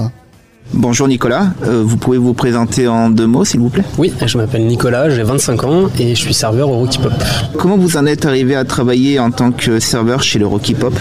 [0.74, 3.84] Bonjour Nicolas, Euh, vous pouvez vous présenter en deux mots s'il vous plaît?
[3.98, 7.12] Oui, je m'appelle Nicolas, j'ai 25 ans et je suis serveur au Rocky Pop.
[7.56, 10.92] Comment vous en êtes arrivé à travailler en tant que serveur chez le Rocky Pop?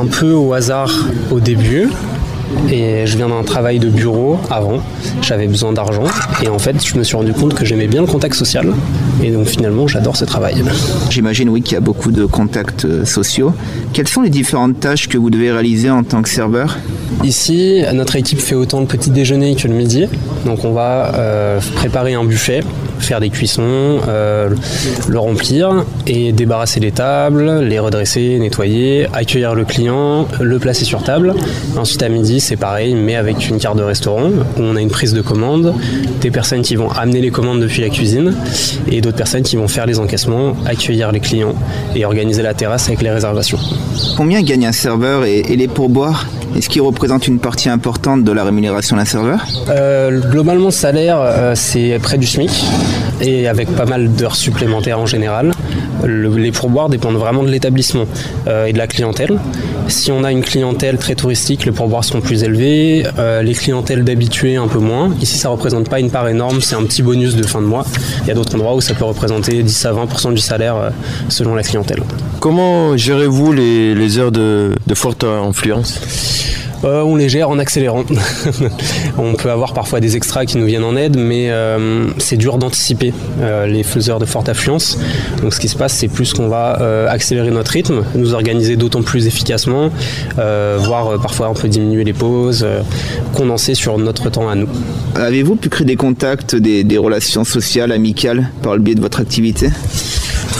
[0.00, 0.92] Un peu au hasard
[1.30, 1.88] au début.
[2.70, 4.80] Et je viens d'un travail de bureau avant,
[5.22, 6.04] j'avais besoin d'argent
[6.42, 8.72] et en fait je me suis rendu compte que j'aimais bien le contact social
[9.22, 10.62] et donc finalement j'adore ce travail.
[11.10, 13.52] J'imagine oui qu'il y a beaucoup de contacts euh, sociaux.
[13.92, 16.76] Quelles sont les différentes tâches que vous devez réaliser en tant que serveur?
[17.24, 20.06] Ici, notre équipe fait autant le petit déjeuner que le midi.
[20.44, 22.62] Donc on va euh, préparer un buffet,
[22.98, 24.50] faire des cuissons, euh,
[25.08, 31.02] le remplir et débarrasser les tables, les redresser, nettoyer, accueillir le client, le placer sur
[31.02, 31.34] table.
[31.76, 34.90] Ensuite à midi c'est pareil mais avec une carte de restaurant où on a une
[34.90, 35.74] prise de commande,
[36.20, 38.34] des personnes qui vont amener les commandes depuis la cuisine
[38.90, 41.54] et d'autres personnes qui vont faire les encaissements, accueillir les clients
[41.94, 43.58] et organiser la terrasse avec les réservations.
[44.16, 46.26] Combien gagne un serveur et, et les pourboires?
[46.56, 49.44] Est-ce qu'ils représentent une partie importante de la rémunération d'un serveur?
[49.68, 52.50] Euh, globalement, le salaire, euh, c'est près du SMIC
[53.20, 55.52] et avec pas mal d'heures supplémentaires en général.
[56.04, 58.04] Le- les pourboires dépendent vraiment de l'établissement
[58.46, 59.38] euh, et de la clientèle.
[59.88, 63.04] Si on a une clientèle très touristique, les pourboires seront plus élevés.
[63.18, 65.14] Euh, les clientèles d'habitués, un peu moins.
[65.20, 67.84] Ici, ça représente pas une part énorme, c'est un petit bonus de fin de mois.
[68.22, 70.90] Il y a d'autres endroits où ça peut représenter 10 à 20% du salaire euh,
[71.28, 72.02] selon la clientèle.
[72.40, 76.00] Comment gérez-vous les, les heures de, de forte influence?
[76.86, 78.04] Euh, on les gère en accélérant.
[79.18, 82.58] on peut avoir parfois des extras qui nous viennent en aide, mais euh, c'est dur
[82.58, 84.98] d'anticiper euh, les faiseurs de forte affluence.
[85.42, 89.02] Donc ce qui se passe, c'est plus qu'on va accélérer notre rythme, nous organiser d'autant
[89.02, 89.90] plus efficacement,
[90.36, 92.66] voire parfois on peut diminuer les pauses,
[93.34, 94.68] condenser sur notre temps à nous.
[95.14, 99.68] Avez-vous pu créer des contacts, des relations sociales, amicales par le biais de votre activité?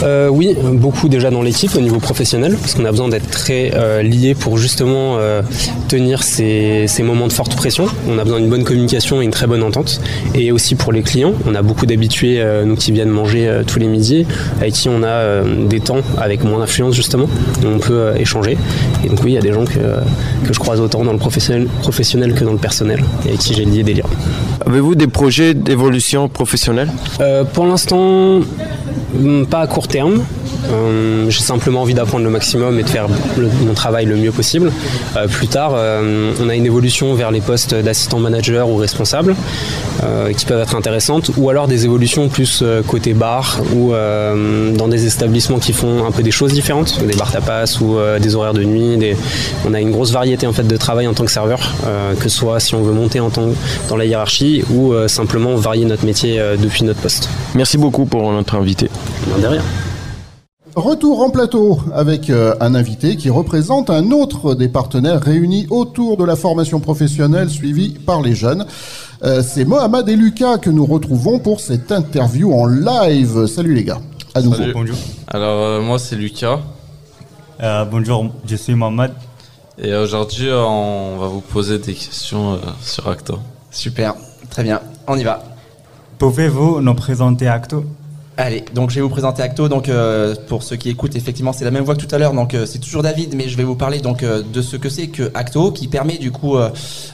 [0.02, 3.72] Euh, oui, beaucoup déjà dans l'équipe au niveau professionnel, parce qu'on a besoin d'être très
[3.74, 5.42] euh, liés pour justement euh,
[5.88, 7.86] tenir ces, ces moments de forte pression.
[8.08, 10.00] On a besoin d'une bonne communication et une très bonne entente.
[10.34, 13.86] Et aussi pour les clients, on a beaucoup d'habitués, nous qui viennent manger tous les
[13.86, 14.26] midis,
[14.60, 17.28] avec qui on a des temps avec moins d'influence justement,
[17.62, 18.56] où on peut échanger.
[19.04, 19.78] Et donc oui, il y a des gens que,
[20.46, 23.54] que je croise autant dans le professionnel, professionnel que dans le personnel, et avec qui
[23.54, 24.04] j'ai lié des liens.
[24.66, 26.90] Avez-vous des projets d'évolution professionnelle?
[27.20, 28.40] Euh, Pour l'instant,
[29.50, 30.24] pas à court terme.
[30.70, 34.32] Euh, J'ai simplement envie d'apprendre le maximum et de faire le- mon travail le mieux
[34.32, 34.70] possible.
[35.16, 39.34] Euh, plus tard, euh, on a une évolution vers les postes d'assistant manager ou responsable
[40.36, 45.58] qui peuvent être intéressantes, ou alors des évolutions plus côté bar ou dans des établissements
[45.58, 48.96] qui font un peu des choses différentes, des bars tapas ou des horaires de nuit.
[48.98, 49.16] des-
[49.66, 51.74] On a une grosse variété en fait de travail en tant que serveur,
[52.18, 53.48] que ce soit si on veut monter en tant
[53.88, 57.28] dans la hiérarchie ou simplement varier notre métier depuis notre poste.
[57.54, 58.90] Merci beaucoup pour notre invité.
[60.76, 66.18] Retour en plateau avec euh, un invité qui représente un autre des partenaires réunis autour
[66.18, 68.66] de la formation professionnelle suivie par les jeunes.
[69.24, 73.46] Euh, C'est Mohamed et Lucas que nous retrouvons pour cette interview en live.
[73.46, 74.02] Salut les gars.
[74.34, 74.56] À nouveau.
[74.56, 74.92] Salut.
[75.28, 76.60] Alors euh, moi c'est Lucas.
[77.90, 79.12] bonjour, je suis Mohamed.
[79.78, 83.38] Et aujourd'hui on va vous poser des questions euh, sur Acto.
[83.70, 84.14] Super,
[84.50, 85.42] très bien, on y va.
[86.18, 87.82] Pouvez-vous nous présenter Acto?
[88.38, 89.66] Allez, donc je vais vous présenter Acto.
[89.70, 92.34] Donc euh, pour ceux qui écoutent, effectivement, c'est la même voix que tout à l'heure.
[92.34, 94.90] Donc euh, c'est toujours David, mais je vais vous parler donc euh, de ce que
[94.90, 96.56] c'est que Acto, qui permet du coup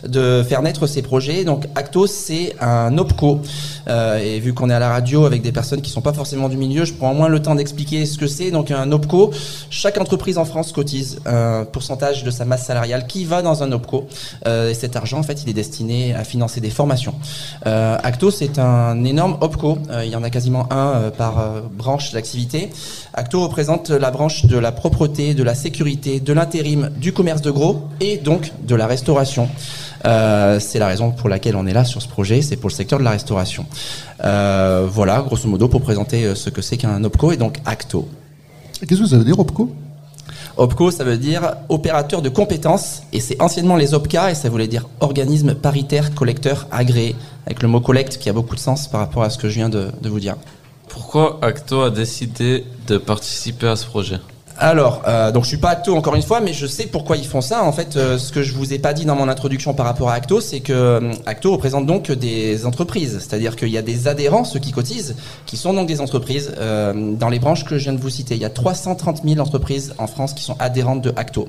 [0.05, 1.45] de faire naître ces projets.
[1.45, 3.41] Donc Acto, c'est un opco.
[3.89, 6.57] Et vu qu'on est à la radio avec des personnes qui sont pas forcément du
[6.57, 8.51] milieu, je prends au moins le temps d'expliquer ce que c'est.
[8.51, 9.31] Donc un opco,
[9.71, 13.71] chaque entreprise en France cotise un pourcentage de sa masse salariale qui va dans un
[13.71, 14.09] opco.
[14.47, 17.15] Et cet argent, en fait, il est destiné à financer des formations.
[17.65, 19.79] Acto, c'est un énorme opco.
[20.03, 22.71] Il y en a quasiment un par euh, branche d'activité.
[23.15, 27.51] Acto représente la branche de la propreté, de la sécurité, de l'intérim, du commerce de
[27.51, 29.49] gros et donc de la restauration.
[30.05, 32.75] Euh, c'est la raison pour laquelle on est là sur ce projet, c'est pour le
[32.75, 33.67] secteur de la restauration.
[34.25, 38.09] Euh, voilà, grosso modo, pour présenter ce que c'est qu'un OPCO et donc Acto.
[38.87, 39.71] Qu'est-ce que ça veut dire, OPCO?
[40.57, 44.69] OPCO, ça veut dire opérateur de compétences, et c'est anciennement les OPCA, et ça voulait
[44.69, 49.01] dire organisme paritaire collecteur agréé, avec le mot collecte qui a beaucoup de sens par
[49.01, 50.37] rapport à ce que je viens de, de vous dire.
[50.93, 54.21] Pourquoi Acto a décidé de participer à ce projet
[54.59, 57.27] Alors, euh, donc je suis pas Acto encore une fois, mais je sais pourquoi ils
[57.27, 57.65] font ça.
[57.65, 60.11] En fait, euh, ce que je vous ai pas dit dans mon introduction par rapport
[60.11, 64.07] à Acto, c'est que euh, Acto représente donc des entreprises, c'est-à-dire qu'il y a des
[64.07, 67.85] adhérents, ceux qui cotisent, qui sont donc des entreprises euh, dans les branches que je
[67.85, 68.35] viens de vous citer.
[68.35, 71.49] Il y a 330 000 entreprises en France qui sont adhérentes de Acto.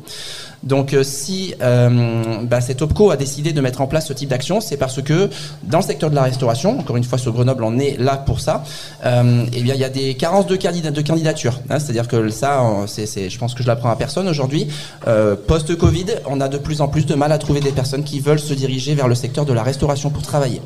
[0.64, 4.30] Donc euh, si euh, bah, cet OPCO a décidé de mettre en place ce type
[4.30, 5.30] d'action, c'est parce que
[5.64, 8.40] dans le secteur de la restauration, encore une fois sur Grenoble, on est là pour
[8.40, 8.64] ça,
[9.06, 11.60] euh, eh bien il y a des carences de, candidature.
[11.70, 11.80] hein.
[11.80, 14.68] C'est-à-dire que ça, je pense que je l'apprends à personne aujourd'hui.
[15.48, 18.40] Post-Covid, on a de plus en plus de mal à trouver des personnes qui veulent
[18.40, 20.62] se diriger vers le secteur de la restauration pour travailler.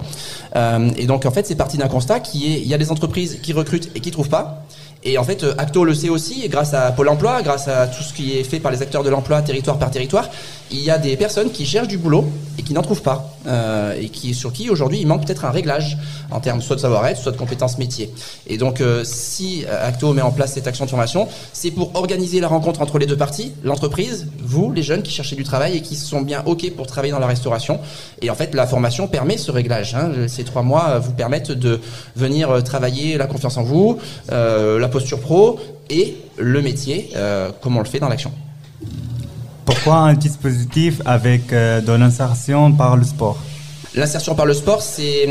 [0.98, 3.40] Et donc en fait, c'est parti d'un constat qui est, il y a des entreprises
[3.42, 4.64] qui recrutent et qui trouvent pas.
[5.08, 8.04] Et en fait, euh, Acto le sait aussi, grâce à Pôle emploi, grâce à tout
[8.04, 10.30] ce qui est fait par les acteurs de l'emploi, territoire par territoire,
[10.72, 12.26] il y a des personnes qui cherchent du boulot
[12.58, 13.34] et qui n'en trouvent pas.
[13.48, 15.98] Euh, et qui, sur qui aujourd'hui il manque peut-être un réglage
[16.32, 18.12] en termes soit de savoir-être, soit de compétences métiers.
[18.46, 21.96] Et donc, euh, si euh, Acto met en place cette action de formation, c'est pour
[21.96, 25.78] organiser la rencontre entre les deux parties, l'entreprise, vous, les jeunes qui cherchez du travail
[25.78, 27.80] et qui sont bien OK pour travailler dans la restauration.
[28.22, 29.96] Et en fait, la formation permet ce réglage.
[29.96, 30.12] hein.
[30.28, 31.80] Ces trois mois euh, vous permettent de
[32.16, 33.98] venir euh, travailler la confiance en vous,
[34.32, 37.12] euh, la posture pro et le métier,
[37.62, 38.32] comme on le fait dans l'action.
[39.68, 43.38] Pourquoi un dispositif avec euh, de l'insertion par le sport?
[43.96, 45.28] L'insertion par le sport, c'est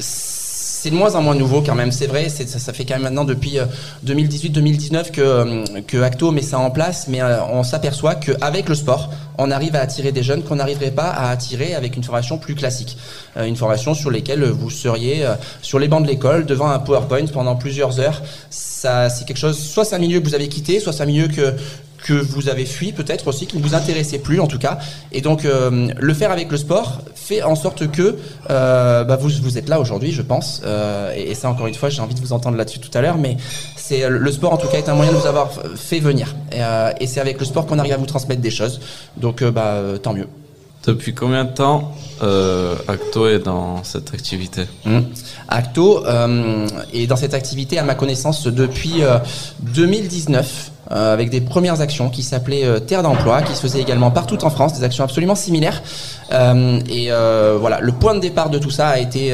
[0.00, 3.02] c'est de moins en moins nouveau quand même, c'est vrai, ça, ça fait quand même
[3.02, 3.58] maintenant depuis
[4.06, 8.74] 2018-2019 que, euh, que Acto met ça en place, mais euh, on s'aperçoit qu'avec le
[8.74, 12.38] sport, on arrive à attirer des jeunes qu'on n'arriverait pas à attirer avec une formation
[12.38, 12.96] plus classique.
[13.36, 16.78] Euh, une formation sur laquelle vous seriez euh, sur les bancs de l'école devant un
[16.78, 18.22] PowerPoint pendant plusieurs heures.
[18.50, 21.06] Ça, c'est quelque chose, soit c'est un milieu que vous avez quitté, soit c'est un
[21.06, 21.54] milieu que
[21.98, 24.78] que vous avez fui peut-être aussi, qui ne vous intéressait plus en tout cas.
[25.12, 28.16] Et donc euh, le faire avec le sport fait en sorte que
[28.50, 30.62] euh, bah, vous, vous êtes là aujourd'hui, je pense.
[30.64, 33.00] Euh, et, et ça encore une fois, j'ai envie de vous entendre là-dessus tout à
[33.00, 33.36] l'heure, mais
[33.76, 36.34] c'est le sport en tout cas est un moyen de vous avoir fait venir.
[36.52, 36.60] Et,
[37.02, 38.80] et c'est avec le sport qu'on arrive à vous transmettre des choses.
[39.16, 40.28] Donc bah, tant mieux.
[40.86, 44.66] Depuis combien de temps euh, Acto est dans cette activité?
[44.84, 45.00] Mmh.
[45.48, 49.18] Acto euh, est dans cette activité, à ma connaissance, depuis euh,
[49.60, 54.10] 2019, euh, avec des premières actions qui s'appelaient euh, Terre d'emploi, qui se faisaient également
[54.10, 55.82] partout en France, des actions absolument similaires.
[56.32, 57.10] Euh, et
[57.58, 59.32] voilà, le point de départ de tout ça a été,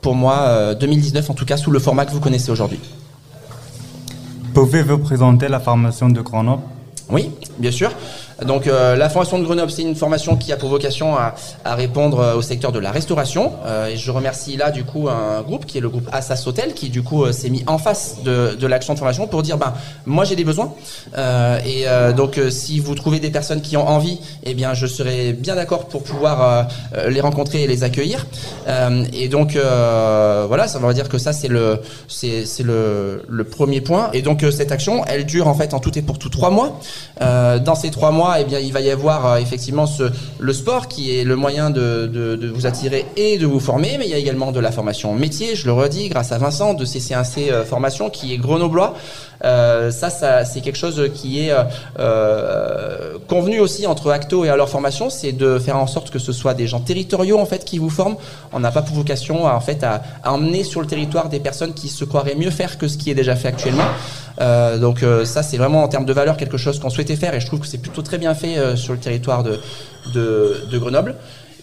[0.00, 2.80] pour moi, euh, 2019, en tout cas, sous le format que vous connaissez aujourd'hui.
[4.54, 6.62] Pouvez-vous présenter la formation de Grenoble?
[7.10, 7.92] Oui, bien sûr.
[8.46, 11.74] Donc euh, la formation de Grenoble, c'est une formation qui a pour vocation à, à
[11.74, 13.52] répondre euh, au secteur de la restauration.
[13.66, 16.72] Euh, et je remercie là du coup un groupe qui est le groupe Assas Hotel
[16.74, 19.58] qui du coup euh, s'est mis en face de, de l'action de formation pour dire
[19.58, 19.72] ben
[20.06, 20.72] moi j'ai des besoins
[21.16, 25.32] Euh, et donc si vous trouvez des personnes qui ont envie, eh bien je serai
[25.32, 26.68] bien d'accord pour pouvoir
[27.08, 28.26] les rencontrer et les accueillir.
[29.12, 29.56] Et donc
[30.50, 34.10] voilà, ça veut dire que ça c'est le c'est le, le premier point.
[34.12, 36.78] Et donc cette action, elle dure en fait en tout et pour tout trois mois.
[37.20, 39.86] Dans ces trois mois, eh bien il va y avoir euh, effectivement
[40.38, 43.96] le sport qui est le moyen de, de, de vous attirer et de vous former,
[43.98, 46.74] mais il y a également de la formation métier, je le redis, grâce à Vincent
[46.74, 48.94] de CC1C euh, Formation qui est grenoblois.
[49.44, 51.62] Euh, ça, ça c'est quelque chose qui est euh,
[51.98, 56.18] euh, convenu aussi entre Acto et à leur formation, c'est de faire en sorte que
[56.18, 58.16] ce soit des gens territoriaux en fait qui vous forment.
[58.52, 61.88] On n'a pas pour vocation en fait à, emmener sur le territoire des personnes qui
[61.88, 63.88] se croiraient mieux faire que ce qui est déjà fait actuellement.
[64.40, 67.34] Euh, donc euh, ça c'est vraiment en termes de valeur quelque chose qu'on souhaitait faire
[67.34, 69.60] et je trouve que c'est plutôt très bien fait sur le territoire de,
[70.14, 71.14] de, de Grenoble.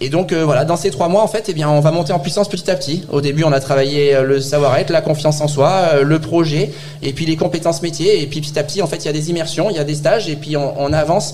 [0.02, 2.12] Et donc euh, voilà, dans ces trois mois, en fait, eh bien, on va monter
[2.12, 3.06] en puissance petit à petit.
[3.12, 6.72] Au début, on a travaillé euh, le savoir-être, la confiance en soi, euh, le projet,
[7.02, 8.22] et puis les compétences métiers.
[8.22, 9.86] Et puis petit à petit, en fait, il y a des immersions, il y a
[9.86, 11.34] des stages, et puis on, avance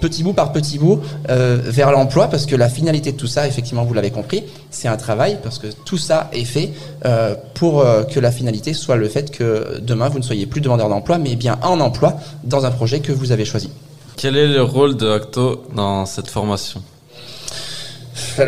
[0.00, 3.84] petit bout par petit bout vers l'emploi, parce que la finalité de tout ça, effectivement,
[3.84, 6.70] vous l'avez compris, c'est un travail, parce que tout ça est fait
[7.54, 11.18] pour que la finalité soit le fait que demain, vous ne soyez plus demandeur d'emploi,
[11.18, 13.70] mais bien en emploi dans un projet que vous avez choisi.
[14.16, 16.82] Quel est le rôle de Acto dans cette formation?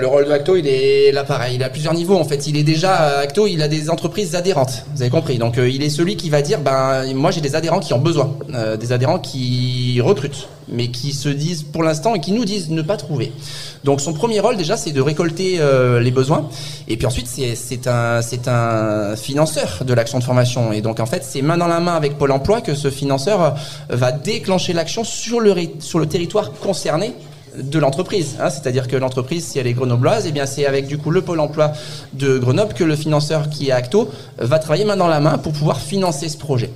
[0.01, 2.47] Le rôle de Acto, il est là pareil, il a plusieurs niveaux en fait.
[2.47, 5.37] Il est déjà euh, Acto, il a des entreprises adhérentes, vous avez compris.
[5.37, 7.99] Donc euh, il est celui qui va dire, ben moi j'ai des adhérents qui ont
[7.99, 12.47] besoin, Euh, des adhérents qui recrutent, mais qui se disent pour l'instant et qui nous
[12.47, 13.33] disent ne pas trouver.
[13.85, 15.59] Donc son premier rôle déjà, c'est de récolter
[16.01, 16.49] les besoins,
[16.89, 20.73] et puis ensuite c'est un c'est un financeur de l'action de formation.
[20.73, 23.57] Et donc en fait c'est main dans la main avec Pôle Emploi que ce financeur
[23.91, 27.15] va déclencher l'action sur le sur le territoire concerné
[27.59, 28.37] de l'entreprise.
[28.41, 28.51] hein.
[28.51, 31.41] C'est-à-dire que l'entreprise, si elle est grenobloise, eh bien c'est avec du coup le pôle
[31.41, 31.73] emploi
[32.15, 35.53] de Grenoble que le financeur qui est Acto va travailler main dans la main pour
[35.53, 36.71] pouvoir financer ce projet.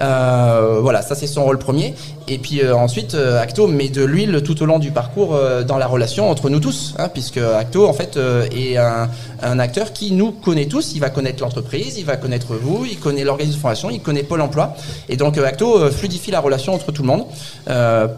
[0.00, 1.94] Euh, voilà, ça c'est son rôle premier.
[2.28, 5.78] Et puis euh, ensuite, euh, Acto met de l'huile tout au long du parcours dans
[5.78, 8.18] la relation entre nous tous, hein, puisque Acto en fait
[8.56, 9.08] est un,
[9.42, 10.92] un acteur qui nous connaît tous.
[10.94, 14.22] Il va connaître l'entreprise, il va connaître vous, il connaît l'organisme de formation, il connaît
[14.22, 14.74] Pôle Emploi.
[15.08, 17.26] Et donc Acto fluidifie la relation entre tout le monde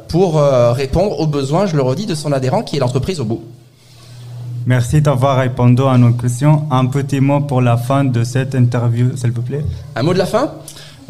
[0.08, 3.42] pour répondre aux besoins, je le redis, de son adhérent qui est l'entreprise au bout.
[4.66, 6.64] Merci d'avoir répondu à nos questions.
[6.70, 9.64] Un petit mot pour la fin de cette interview, s'il vous plaît.
[9.96, 10.52] Un mot de la fin?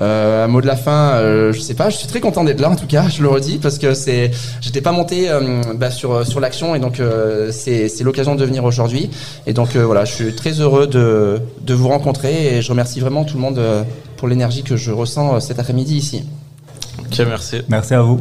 [0.00, 2.60] Euh, un mot de la fin, euh, je sais pas, je suis très content d'être
[2.60, 4.30] là en tout cas, je le redis parce que c'est,
[4.62, 8.42] j'étais pas monté euh, bah, sur sur l'action et donc euh, c'est c'est l'occasion de
[8.42, 9.10] venir aujourd'hui
[9.46, 13.00] et donc euh, voilà, je suis très heureux de de vous rencontrer et je remercie
[13.00, 13.84] vraiment tout le monde euh,
[14.16, 16.24] pour l'énergie que je ressens euh, cet après-midi ici.
[16.98, 17.60] Ok, merci.
[17.68, 18.18] Merci à vous.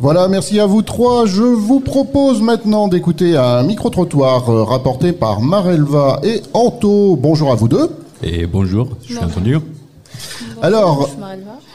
[0.00, 1.26] Voilà, merci à vous trois.
[1.26, 7.16] Je vous propose maintenant d'écouter un micro-trottoir euh, rapporté par Marelva et Anto.
[7.16, 7.90] Bonjour à vous deux.
[8.22, 9.56] Et bonjour, je suis entendu.
[10.62, 11.10] Alors,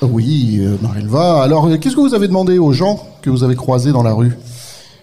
[0.01, 1.43] oui, euh, Marelva.
[1.43, 4.13] Alors, euh, qu'est-ce que vous avez demandé aux gens que vous avez croisés dans la
[4.13, 4.37] rue?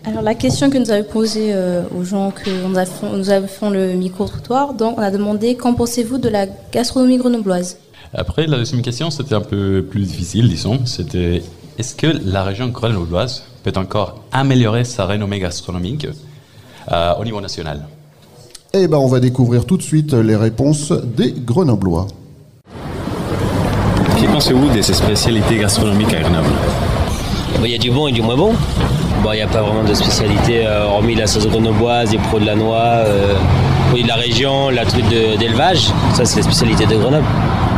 [0.06, 3.48] Alors la question que nous avons posée euh, aux gens que nous avons, nous avons
[3.48, 7.76] fait le micro-trottoir, donc on a demandé qu'en pensez-vous de la gastronomie grenobloise?
[8.14, 10.86] Après, la deuxième question, c'était un peu plus difficile, disons.
[10.86, 11.42] C'était
[11.80, 16.06] est-ce que la région grenobloise peut encore améliorer sa renommée gastronomique
[16.92, 17.86] euh, au niveau national?
[18.74, 22.06] Eh ben, on va découvrir tout de suite les réponses des Grenoblois.
[24.20, 26.50] Que pensez-vous de ces spécialités gastronomiques à Grenoble?
[27.64, 28.52] Il y a du bon et du moins bon.
[29.22, 32.38] Bon, il n'y a pas vraiment de spécialité, euh, hormis la sauce grenobloise, les pros
[32.38, 32.76] de la noix,
[33.06, 33.34] euh,
[33.94, 35.90] de la région, la truc de- d'élevage.
[36.14, 37.24] Ça, c'est les spécialités de Grenoble.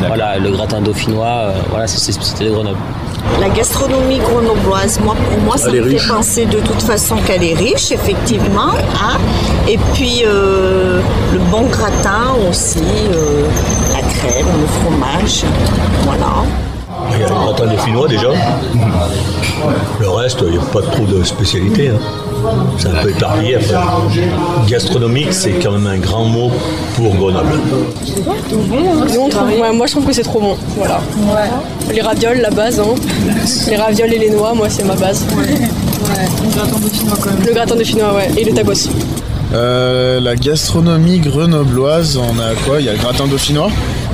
[0.08, 2.78] Voilà, le gratin dauphinois, euh, voilà, c'est les spécialités de Grenoble.
[3.40, 6.02] La gastronomie grenobloise, moi, pour moi, ça me riche.
[6.02, 8.70] fait penser de toute façon qu'elle est riche, effectivement.
[9.02, 9.18] hein.
[9.68, 11.00] Et puis, euh,
[11.32, 12.78] le bon gratin aussi,
[13.12, 13.46] euh,
[13.92, 15.44] la crème, le fromage.
[16.04, 16.44] Voilà.
[17.14, 18.28] Il y a le gratin des Finnois déjà.
[20.00, 21.88] Le reste, il n'y a pas trop de spécialité.
[21.90, 21.98] hein.
[22.78, 23.58] C'est un peu éparpillé.
[24.68, 26.50] Gastronomique, c'est quand même un grand mot
[26.96, 27.52] pour Grenoble.
[28.50, 30.56] Nous, on trouve- ouais, moi je trouve que c'est trop bon.
[30.76, 31.00] Voilà.
[31.92, 32.80] Les ravioles, la base.
[32.80, 32.94] hein.
[33.68, 35.24] Les ravioles et les noix, moi c'est ma base.
[35.30, 37.46] Le gratin dauphinois quand même.
[37.46, 38.30] Le gratin dauphinois, ouais.
[38.36, 38.88] Et le tacos.
[39.54, 42.80] Euh, la gastronomie grenobloise, on a quoi?
[42.80, 43.68] Il y a le gratin dauphinois.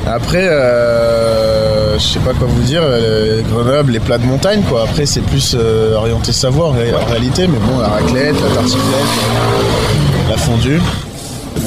[0.07, 4.82] Après, euh, je sais pas quoi vous dire, euh, Grenoble, les plats de montagne, quoi.
[4.84, 8.82] Après, c'est plus euh, orienté savoir ré- en réalité, mais bon, la raclette, la tartiflette,
[8.94, 10.80] euh, la fondue.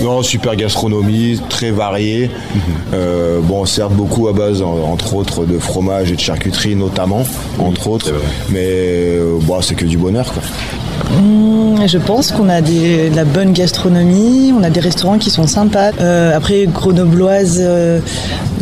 [0.01, 2.31] Non, super gastronomie, très variée.
[2.93, 7.23] Euh, bon, certes beaucoup à base, en- entre autres, de fromage et de charcuterie notamment,
[7.59, 8.13] entre autres.
[8.49, 10.41] Mais euh, bon, c'est que du bonheur, quoi.
[11.19, 15.29] Mmh, je pense qu'on a des- de la bonne gastronomie, on a des restaurants qui
[15.29, 15.91] sont sympas.
[15.99, 17.99] Euh, après, grenobloise, euh,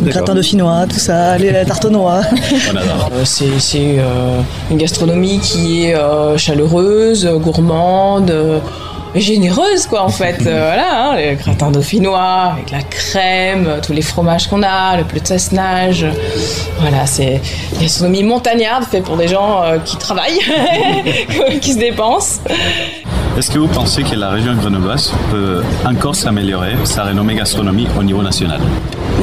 [0.08, 2.22] gratin dauphinois, tout ça, les la tarte aux noix.
[3.12, 4.40] Euh, C'est c'est, euh,
[4.70, 8.32] une gastronomie qui est euh, chaleureuse, gourmande,
[9.14, 10.46] généreuse quoi en fait.
[10.46, 15.04] Euh, voilà, hein, le gratin dauphinois avec la crème, tous les fromages qu'on a, le
[15.04, 16.06] bleu de cessenage.
[16.78, 17.40] Voilà, c'est
[17.74, 20.40] une gastronomie montagnarde fait pour des gens euh, qui travaillent,
[21.60, 22.40] qui se dépensent.
[23.38, 28.02] Est-ce que vous pensez que la région grenobloise peut encore s'améliorer sa renommée gastronomie au
[28.02, 28.60] niveau national?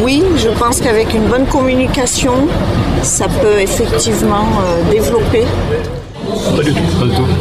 [0.01, 2.47] Oui, je pense qu'avec une bonne communication,
[3.01, 5.43] ça peut effectivement euh, développer.
[6.55, 6.81] Pas du tout.
[6.99, 7.27] Pas du tout.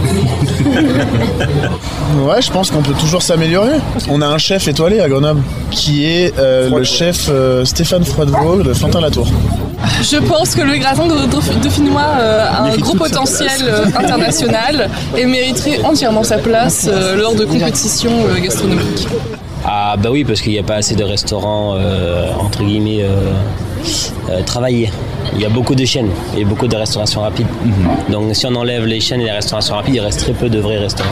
[2.26, 3.76] Ouais, je pense qu'on peut toujours s'améliorer.
[4.08, 8.62] On a un chef étoilé à Grenoble, qui est euh, le chef euh, Stéphane Froidevaux
[8.62, 9.26] de Fantin-Latour.
[10.02, 13.50] Je pense que le gratin de Dauph- dauphinois euh, a un gros potentiel
[13.96, 19.06] international et mériterait entièrement sa place euh, lors de compétitions euh, gastronomiques.
[19.64, 23.32] Ah bah oui, parce qu'il n'y a pas assez de restaurants, euh, entre guillemets, euh,
[24.30, 24.90] euh, travaillés.
[25.36, 27.46] Il y a beaucoup de chaînes et beaucoup de restaurations rapides.
[28.10, 30.58] Donc si on enlève les chaînes et les restaurations rapides, il reste très peu de
[30.58, 31.10] vrais restaurants.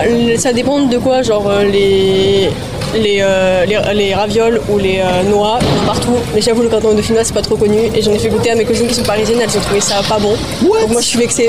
[0.00, 2.48] Euh, Ça dépend de quoi, genre euh, les,
[2.94, 6.14] les, euh, les, les ravioles ou les euh, noix, partout.
[6.34, 7.78] Mais j'avoue, le gratin dauphinois, c'est pas trop connu.
[7.94, 9.96] Et j'en ai fait goûter à mes cousines qui sont parisiennes, elles ont trouvé ça
[10.08, 10.34] pas bon.
[10.62, 11.48] Donc moi, je suis vexée.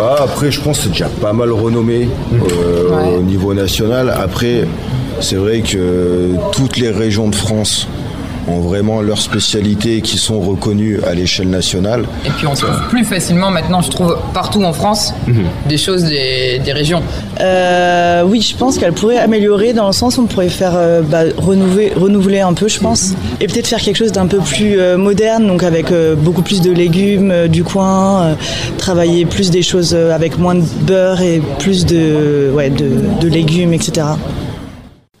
[0.00, 4.12] Ah, après, je pense que c'est déjà pas mal renommé euh, au niveau national.
[4.20, 4.64] Après,
[5.20, 7.86] c'est vrai que toutes les régions de France
[8.48, 12.04] ont vraiment leurs spécialités qui sont reconnues à l'échelle nationale.
[12.26, 15.14] Et puis on trouve plus facilement maintenant, je trouve, partout en France,
[15.68, 17.02] des choses des, des régions.
[17.40, 21.02] Euh, oui, je pense qu'elle pourrait améliorer dans le sens où on pourrait faire euh,
[21.02, 24.78] bah, renouveler, renouveler un peu, je pense, et peut-être faire quelque chose d'un peu plus
[24.78, 28.34] euh, moderne, donc avec euh, beaucoup plus de légumes euh, du coin, euh,
[28.78, 32.90] travailler plus des choses euh, avec moins de beurre et plus de, ouais, de,
[33.20, 34.06] de légumes, etc.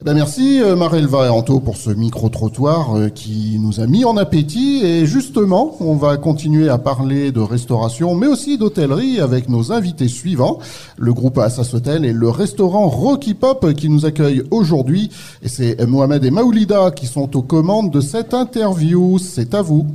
[0.04, 4.18] Ben merci euh, Marelva et Anto pour ce micro-trottoir euh, qui nous a mis en
[4.18, 9.72] appétit et justement on va continuer à parler de restauration mais aussi d'hôtellerie avec nos
[9.72, 10.58] invités suivants,
[10.98, 15.08] le groupe Assas Hotel et le restaurant Rocky Pop qui nous accueille aujourd'hui
[15.42, 19.86] et c'est Mohamed et Maoulida qui sont aux commandes de cette interview, c'est à vous.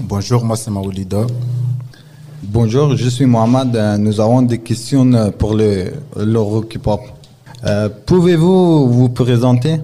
[0.00, 1.26] Bonjour, moi c'est Maoulida.
[2.44, 3.76] Bonjour, je suis Mohamed.
[3.76, 7.02] Euh, Nous avons des questions pour le, le Rocky Pop.
[7.66, 9.80] Euh, Pouvez-vous vous présenter?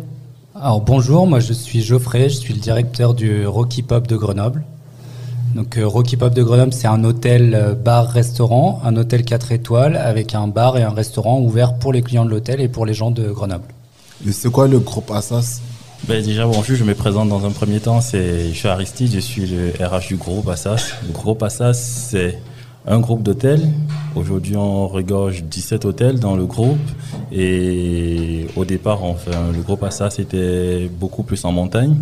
[0.54, 4.62] Alors bonjour, moi je suis Geoffrey, je suis le directeur du Rocky Pop de Grenoble.
[5.54, 9.96] Donc euh, Rocky Pop de Grenoble, c'est un hôtel euh, bar-restaurant, un hôtel 4 étoiles
[9.96, 12.92] avec un bar et un restaurant ouvert pour les clients de l'hôtel et pour les
[12.92, 13.64] gens de Grenoble.
[14.28, 15.62] Et C'est quoi le groupe Assas
[16.06, 18.02] Ben déjà, bonjour, je me présente dans un premier temps.
[18.02, 20.92] C'est, je suis Aristide, je suis le RH du groupe Assas.
[21.06, 22.38] Le groupe Assas, c'est
[22.86, 23.68] un groupe d'hôtels.
[24.16, 26.78] Aujourd'hui, on regorge 17 hôtels dans le groupe.
[27.32, 31.96] Et au départ, enfin, le groupe Assas était beaucoup plus en montagne,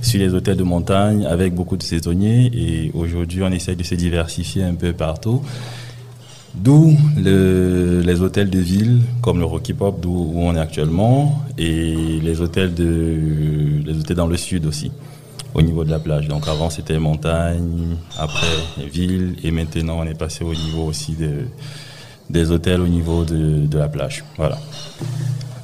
[0.00, 2.50] sur les hôtels de montagne, avec beaucoup de saisonniers.
[2.54, 5.42] Et aujourd'hui, on essaye de se diversifier un peu partout.
[6.54, 11.42] D'où le- les hôtels de ville, comme le Rocky Pop, d'où où on est actuellement,
[11.58, 13.18] et les hôtels, de,
[13.84, 14.92] les hôtels dans le sud aussi,
[15.54, 16.28] au niveau de la plage.
[16.28, 18.46] Donc avant c'était montagne, après
[18.90, 21.46] ville, et maintenant on est passé au niveau aussi de,
[22.28, 24.24] des hôtels au niveau de, de la plage.
[24.36, 24.58] Voilà.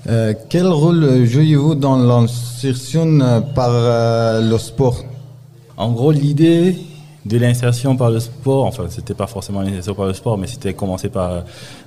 [0.09, 5.05] Euh, Quel rôle jouez-vous dans l'insertion euh, par euh, le sport?
[5.76, 6.76] En gros, l'idée
[7.26, 8.64] de l'insertion par le sport.
[8.64, 11.45] Enfin, c'était pas forcément l'insertion par le sport, mais c'était commencé par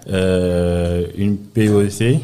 [0.09, 2.19] euh, une POC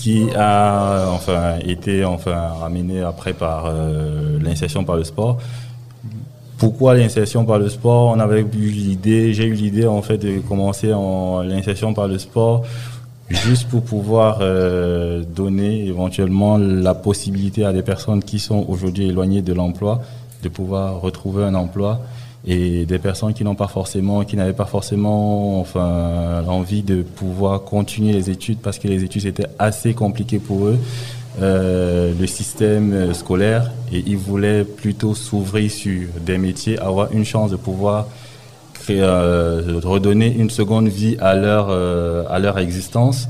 [0.00, 5.38] qui a enfin été enfin ramenée après par euh, l'insertion par le sport.
[6.56, 8.08] Pourquoi l'insertion par le sport?
[8.14, 12.18] On avait eu l'idée, j'ai eu l'idée en fait de commencer en l'insertion par le
[12.18, 12.64] sport
[13.28, 19.42] juste pour pouvoir euh, donner éventuellement la possibilité à des personnes qui sont aujourd'hui éloignées
[19.42, 20.00] de l'emploi
[20.42, 22.00] de pouvoir retrouver un emploi
[22.46, 27.62] et des personnes qui n'ont pas forcément, qui n'avaient pas forcément, enfin, l'envie de pouvoir
[27.64, 30.78] continuer les études parce que les études étaient assez compliquées pour eux,
[31.40, 37.50] euh, le système scolaire, et ils voulaient plutôt s'ouvrir sur des métiers, avoir une chance
[37.50, 38.08] de pouvoir
[38.88, 43.28] euh, redonner une seconde vie à leur, euh, à leur existence.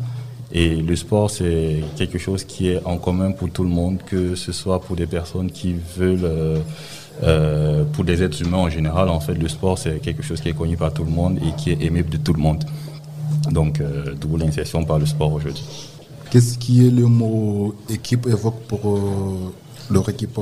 [0.53, 4.35] Et le sport, c'est quelque chose qui est en commun pour tout le monde, que
[4.35, 6.29] ce soit pour des personnes qui veulent
[7.23, 10.49] euh, pour les êtres humains en général, en fait, le sport, c'est quelque chose qui
[10.49, 12.65] est connu par tout le monde et qui est aimé de tout le monde.
[13.51, 15.65] Donc, euh, d'où l'initiation par le sport aujourd'hui.
[16.31, 19.53] Qu'est-ce qui est le mot équipe évoque pour euh,
[19.91, 20.39] leur équipe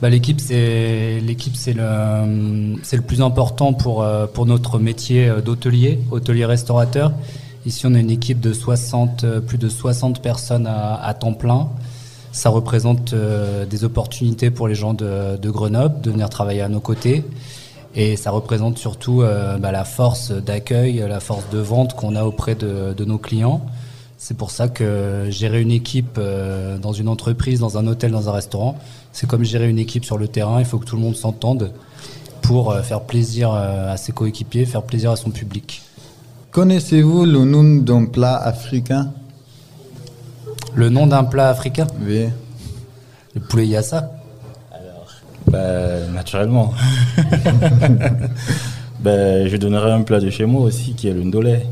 [0.00, 5.98] bah, l'équipe c'est l'équipe c'est le c'est le plus important pour pour notre métier d'hôtelier,
[6.12, 7.12] hôtelier restaurateur.
[7.66, 11.68] Ici on a une équipe de 60 plus de 60 personnes à, à temps plein.
[12.32, 16.80] Ça représente euh, des opportunités pour les gens de, Grenoble de venir travailler à nos
[16.80, 17.24] côtés.
[17.94, 22.24] Et ça représente surtout euh, bah, la force d'accueil, la force de vente qu'on a
[22.24, 23.62] auprès de, nos clients.
[24.18, 28.28] C'est pour ça que gérer une équipe euh, dans une entreprise, dans un hôtel, dans
[28.28, 28.76] un restaurant,
[29.12, 30.58] c'est comme gérer une équipe sur le terrain.
[30.58, 31.72] Il faut que tout le monde s'entende
[32.42, 35.82] pour faire plaisir à ses coéquipiers, faire plaisir à son public.
[36.50, 39.12] Connaissez-vous le nom d'un plat africain?
[40.78, 42.26] Le nom d'un plat africain Oui.
[43.34, 44.12] Le poulet yassa
[45.48, 46.72] bah, Naturellement.
[49.00, 51.62] bah, je donnerai un plat de chez moi aussi qui est le ndolé.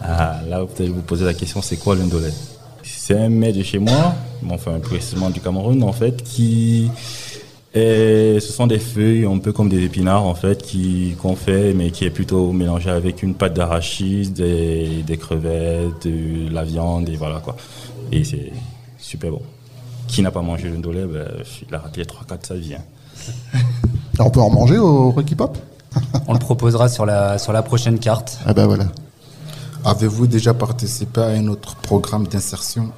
[0.00, 2.28] Ah, là, vous allez vous poser la question, c'est quoi le ndolé
[2.84, 4.14] C'est un mets de chez moi,
[4.48, 6.92] enfin précisément du Cameroun en fait, qui
[7.74, 11.72] est, ce sont des feuilles un peu comme des épinards en fait qui qu'on fait,
[11.74, 17.08] mais qui est plutôt mélangé avec une pâte d'arachide, des, des crevettes, de la viande
[17.08, 17.56] et voilà quoi.
[18.10, 18.52] Et c'est
[18.98, 19.42] super bon.
[20.08, 21.28] Qui n'a pas mangé le ndolé, ben,
[21.68, 22.74] il a raté 3-4 de sa vie.
[22.74, 22.82] Hein.
[24.14, 25.56] Alors, on peut en manger au Rocky Pop
[26.28, 28.38] On le proposera sur la, sur la prochaine carte.
[28.46, 28.86] Ah ben voilà.
[29.84, 32.90] Avez-vous déjà participé à un autre programme d'insertion?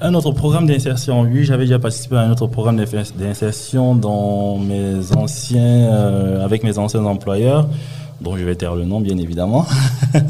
[0.00, 5.16] Un autre programme d'insertion, oui, j'avais déjà participé à un autre programme d'insertion dans mes
[5.16, 7.66] anciens, euh, avec mes anciens employeurs
[8.20, 9.66] dont je vais taire le nom bien évidemment.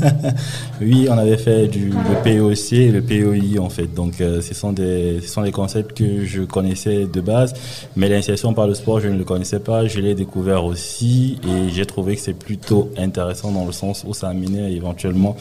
[0.80, 3.92] oui, on avait fait du le POC et le POI en fait.
[3.94, 7.54] Donc euh, ce sont des sont des concepts que je connaissais de base,
[7.94, 9.86] mais l'insertion par le sport je ne le connaissais pas.
[9.86, 14.14] Je l'ai découvert aussi et j'ai trouvé que c'est plutôt intéressant dans le sens où
[14.14, 15.36] ça amenait éventuellement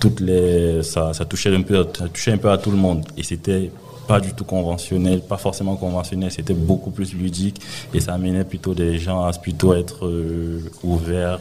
[0.00, 3.04] toutes les ça, ça touchait un peu ça touchait un peu à tout le monde
[3.16, 3.70] et c'était
[4.06, 7.60] pas du tout conventionnel, pas forcément conventionnel, c'était beaucoup plus ludique
[7.92, 11.40] et ça amenait plutôt des gens à plutôt être euh, ouverts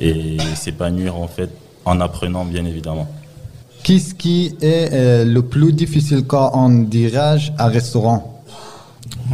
[0.00, 1.50] et s'épanouir en fait
[1.84, 3.08] en apprenant bien évidemment.
[3.82, 8.42] Qu'est-ce qui est euh, le plus difficile quand on dirige un restaurant?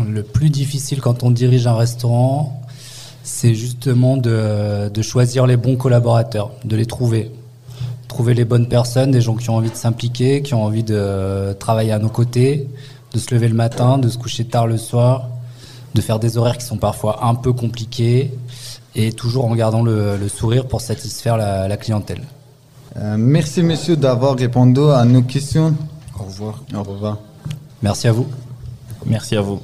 [0.06, 2.62] Le plus difficile quand on dirige un restaurant,
[3.22, 7.30] c'est justement de, de choisir les bons collaborateurs, de les trouver
[8.18, 11.52] trouver les bonnes personnes, des gens qui ont envie de s'impliquer, qui ont envie de
[11.60, 12.66] travailler à nos côtés,
[13.12, 15.28] de se lever le matin, de se coucher tard le soir,
[15.94, 18.32] de faire des horaires qui sont parfois un peu compliqués,
[18.96, 22.22] et toujours en gardant le, le sourire pour satisfaire la, la clientèle.
[22.96, 25.76] Euh, merci monsieur d'avoir répondu à nos questions.
[26.18, 26.64] Au revoir.
[26.74, 27.18] Au revoir.
[27.82, 28.26] Merci à vous.
[29.06, 29.60] Merci à vous.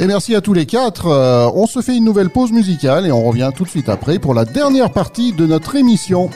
[0.00, 1.08] Et merci à tous les quatre.
[1.08, 4.18] Euh, on se fait une nouvelle pause musicale et on revient tout de suite après
[4.18, 6.30] pour la dernière partie de notre émission.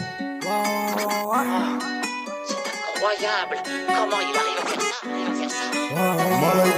[2.95, 3.57] incroyable.
[3.87, 5.33] Comment il arrive à faire ça, à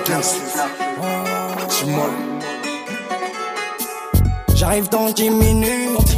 [0.04, 0.66] faire ça
[4.54, 6.15] J'arrive dans 10 minutes.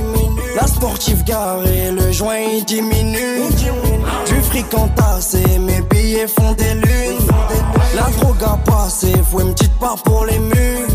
[0.60, 3.42] La sportive garée, le joint il diminue.
[4.26, 7.28] Du fric entassé, mes billets font des lunes.
[7.94, 10.88] La drogue a passé, faut une petite part pour les murs.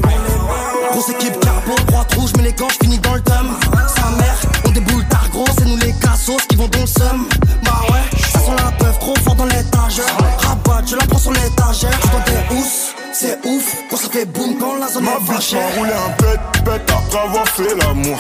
[0.92, 3.56] Grosse équipe carbo, droite rouge, mais les gants finis dans le thème.
[3.88, 4.36] Sa mère,
[4.68, 7.30] on déboule tard gros, c'est nous les cassos qui vont dans le seum.
[7.64, 10.18] Bah ouais, ça sent la peuf trop fort dans l'étagère.
[10.40, 11.98] Rabat, je la prends sur l'étagère.
[12.02, 15.34] Je dans des housses, c'est ouf, quand ça fait boum quand la zone Ma est
[15.34, 15.56] fâchée.
[15.56, 18.18] m'a roulé un bête, bête après avoir fait l'amour.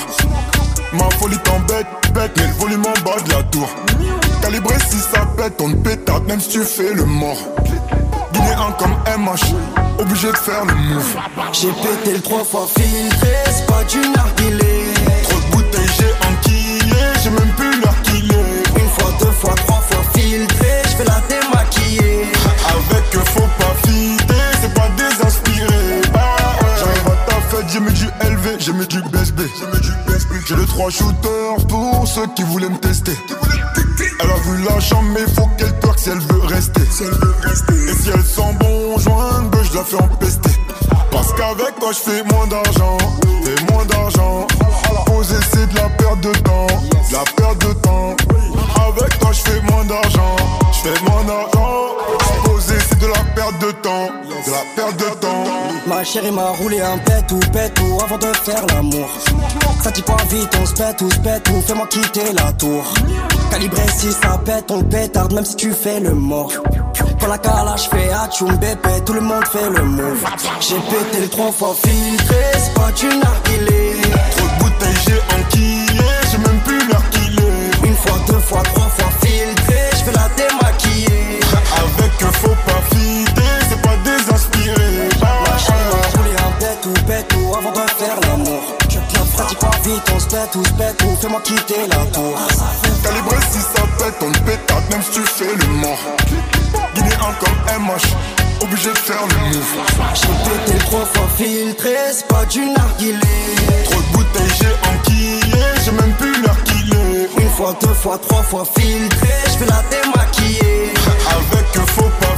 [0.93, 3.67] Ma folie t'embête, bête, mais le volume en bas de la tour.
[4.41, 7.37] Calibré si ça pète, on pétard, même si tu fais le mort.
[8.31, 9.55] Guinéen comme MH,
[9.99, 11.17] obligé de faire le move.
[11.51, 14.93] J'ai pété le trois fois filtré, c'est pas du narguilé.
[15.23, 18.79] Trop de bouteilles, j'ai enquillé, j'ai même plus l'heure qu'il est.
[18.79, 22.25] Une fois, deux fois, trois fois filtré, je fais la démaquiller.
[22.69, 26.01] Avec eux, faut pas fider, c'est pas désinspiré.
[26.13, 26.19] Ah
[26.61, 26.69] ouais.
[26.77, 29.39] J'arrive à ta fête, j'ai mis du LV, j'ai mis du BSB.
[29.59, 30.12] J'ai mis du BSB.
[30.45, 33.17] J'ai les trois shooters pour ceux qui voulaient me tester.
[34.19, 36.81] Elle a vu la chambre, mais faut qu'elle twerk si elle veut rester.
[36.89, 37.73] Si elle veut rester.
[37.73, 40.51] Et si elle sent bon joint, ben je la fais empester.
[41.11, 42.97] Parce qu'avec toi, je fais moins d'argent.
[43.45, 44.47] Fais moins d'argent.
[45.05, 46.67] Poser, c'est de la perte de temps.
[46.67, 48.15] De la perte de temps.
[48.97, 50.35] Avec toi, je fais moins d'argent.
[50.71, 51.97] Je fais moins d'argent.
[52.45, 54.07] Poser, c'est de la perte de temps.
[54.45, 55.43] De la perte de temps.
[55.87, 59.09] Ma chérie m'a roulé un pet ou pet ou avant de faire l'amour.
[59.83, 62.83] Ça dit pas vite, on se pète ou se pète ou fais-moi quitter la tour.
[63.51, 66.51] Calibré si ça pète, on pétarde même si tu fais le mort.
[67.19, 70.23] Quand la calage fait atchoum bébé, tout le monde fait le move.
[70.59, 74.01] J'ai pété le trois fois filtré, c'est pas du narguilé.
[74.35, 75.92] Trop de bouteilles, j'ai enquillé,
[78.05, 81.39] fois, deux fois, trois fois filtré, je fais la démaquiller.
[81.77, 85.09] Avec eux, faut pas fider, c'est pas désinspiré.
[85.21, 85.27] M'a
[86.17, 88.61] roulé un pet ou pet ou avant de faire l'amour.
[88.89, 92.05] Je la pratique pas vite, on se pète ou se pète ou fais-moi quitter la
[92.11, 92.37] tour.
[93.03, 95.99] Calibré si ça pète, on pétard, même si tu fais le mort.
[96.95, 98.07] Guinéen comme MH,
[98.61, 99.75] obligé de faire le move.
[100.13, 103.19] J'ai pété trois fois filtré, c'est pas du narguilé.
[103.85, 105.39] Trop de bouteilles, j'ai enquillé,
[105.83, 106.32] j'ai même plus
[107.53, 110.89] fois, deux fois, trois fois filtré, je fais la démaquiller.
[111.29, 112.37] Avec pas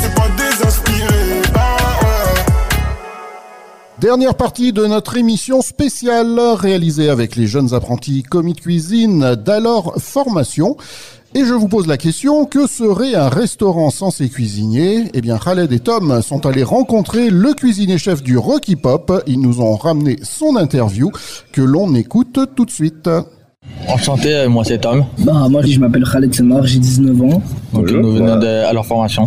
[0.00, 1.42] c'est pas désinspiré.
[1.54, 2.40] Ah ouais.
[4.00, 9.94] Dernière partie de notre émission spéciale réalisée avec les jeunes apprentis commis de cuisine d'Alors
[9.98, 10.76] Formation.
[11.34, 15.38] Et je vous pose la question, que serait un restaurant sans ses cuisiniers Eh bien,
[15.38, 19.22] Khaled et Tom sont allés rencontrer le cuisinier-chef du Rocky Pop.
[19.26, 21.10] Ils nous ont ramené son interview
[21.52, 23.08] que l'on écoute tout de suite.
[23.88, 25.04] Enchanté, euh, moi c'est Tom.
[25.18, 27.42] Bah, moi je m'appelle Khaled Semar, j'ai 19 ans.
[27.72, 29.26] Donc nous venons de, à leur formation.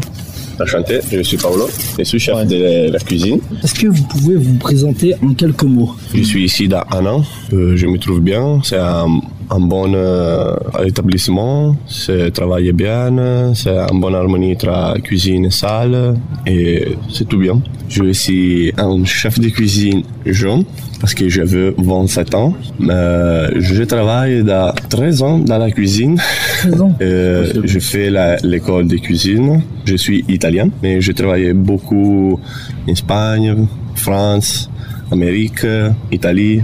[0.61, 1.67] Enchanté, je suis Paolo,
[1.99, 3.39] je suis chef de la cuisine.
[3.61, 5.93] Est-ce que vous pouvez vous présenter en quelques mots?
[6.13, 9.07] Je suis ici dans un an, Euh, je me trouve bien, c'est un,
[9.49, 16.15] un bon euh, établissement, c'est travaille bien, c'est une bonne harmonie entre cuisine et salle,
[16.45, 17.61] et c'est tout bien.
[17.89, 20.63] Je suis un chef de cuisine jeune,
[20.99, 26.19] parce que j'avais 27 ans, mais je travaille dans 13 ans dans la cuisine.
[26.59, 28.09] 13 ans Euh, je fais
[28.43, 29.61] l'école de cuisine.
[29.85, 32.39] Je suis italien, mais j'ai travaillé beaucoup
[32.87, 34.69] en Espagne, France,
[35.11, 35.65] Amérique,
[36.11, 36.61] Italie.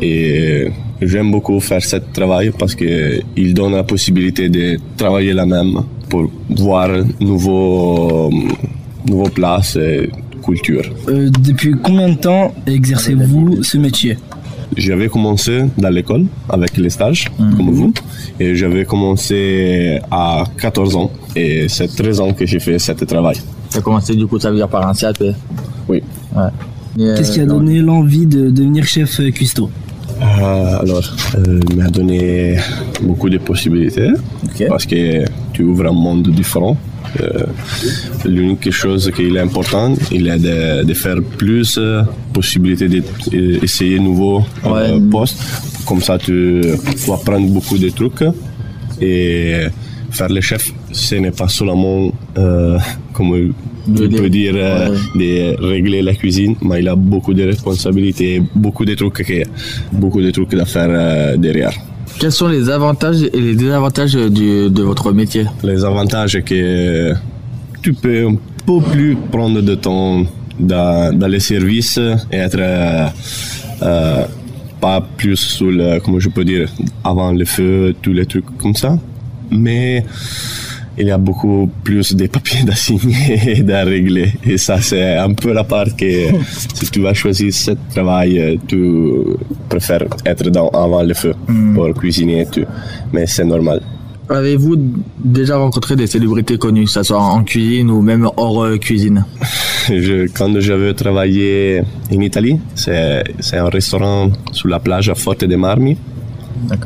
[0.00, 0.68] Et
[1.06, 6.30] j'aime beaucoup faire ce travail parce qu'il donne la possibilité de travailler la même pour
[6.50, 6.88] voir
[7.20, 8.30] nouveaux,
[9.08, 10.10] nouveaux places et
[10.44, 10.82] culture.
[11.08, 14.16] Euh, Depuis combien de temps exercez-vous ce métier?
[14.76, 17.92] J'avais commencé dans l'école avec les stages, comme vous,
[18.40, 23.36] et j'avais commencé à 14 ans, et c'est 13 ans que j'ai fait ce travail.
[23.70, 25.22] Tu as commencé du coup, ça veut dire par un CAP
[25.88, 26.02] Oui.
[26.34, 26.42] Ouais.
[27.00, 29.70] Euh, Qu'est-ce qui a donné l'envie de devenir chef euh, cuistot?
[30.22, 31.02] Euh, alors,
[31.36, 32.56] euh, il m'a donné
[33.02, 34.10] beaucoup de possibilités
[34.68, 36.76] parce que tu ouvres un monde différent.
[37.20, 37.44] Euh,
[38.24, 42.02] L'unique chose qui est important, il est de, de faire plus euh,
[42.32, 45.38] possibilités d'essayer nouveaux euh, postes.
[45.86, 46.60] Comme ça, tu,
[47.04, 48.22] tu apprends beaucoup de trucs
[49.00, 49.66] et
[50.12, 52.78] faire le chef, ce n'est pas seulement, euh,
[53.12, 53.52] comme
[53.88, 58.84] je peux dire, euh, de régler la cuisine, mais il a beaucoup de responsabilités, beaucoup
[58.84, 59.42] de trucs, que,
[59.92, 61.72] beaucoup de trucs à faire euh, derrière.
[62.20, 65.44] Quels sont les avantages et les désavantages du- de votre métier?
[65.64, 67.12] Les avantages, c'est que
[67.82, 68.36] tu peux un
[68.66, 70.24] peu plus prendre de temps
[70.60, 71.98] dans, dans les services
[72.30, 72.58] et être
[73.82, 74.24] euh,
[74.80, 76.68] pas plus sur le, comment je peux dire,
[77.02, 78.98] avant le feu, tous les trucs comme ça.
[79.52, 80.04] Mais
[80.98, 84.32] il y a beaucoup plus de papiers à signer et à régler.
[84.44, 86.28] Et ça, c'est un peu la part que
[86.74, 88.78] si tu vas choisir ce travail, tu
[89.68, 91.34] préfères être dans, avant le feu
[91.74, 92.64] pour cuisiner et tout.
[93.12, 93.80] Mais c'est normal.
[94.28, 94.76] Avez-vous
[95.22, 99.24] déjà rencontré des célébrités connues, que ce soit en cuisine ou même hors euh, cuisine?
[99.88, 105.44] Je- quand j'avais travaillé en Italie, c'est c'est un restaurant sur la plage à Forte
[105.44, 105.96] de Marmi,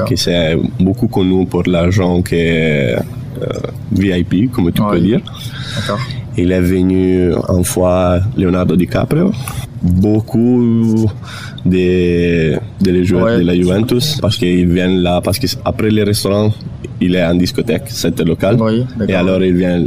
[0.07, 3.47] qui c'est beaucoup connu pour l'argent qui est euh,
[3.93, 5.21] VIP, comme tu peux dire.
[6.37, 9.33] Il est venu une fois Leonardo DiCaprio,
[9.83, 11.07] beaucoup
[11.65, 16.53] de, de joueurs de la Juventus, parce qu'ils viennent là, parce qu'après les restaurants,
[17.01, 18.59] il est en discothèque, c'était local.
[19.09, 19.85] et alors il vient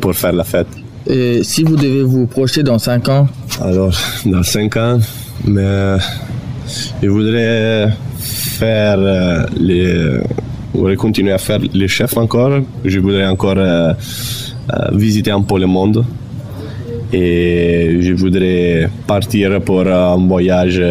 [0.00, 0.68] pour faire la fête.
[1.08, 3.28] Et si vous devez vous projeter dans 5 ans?
[3.60, 4.98] Alors, dans 5 ans,
[5.44, 5.96] mais
[7.02, 7.88] je voudrais
[8.58, 9.86] faire euh, les.
[10.74, 12.52] Je voudrais continuer à faire les chefs encore.
[12.84, 16.04] Je voudrais encore euh, euh, visiter un peu le monde.
[17.12, 20.82] Et je voudrais partir pour un voyage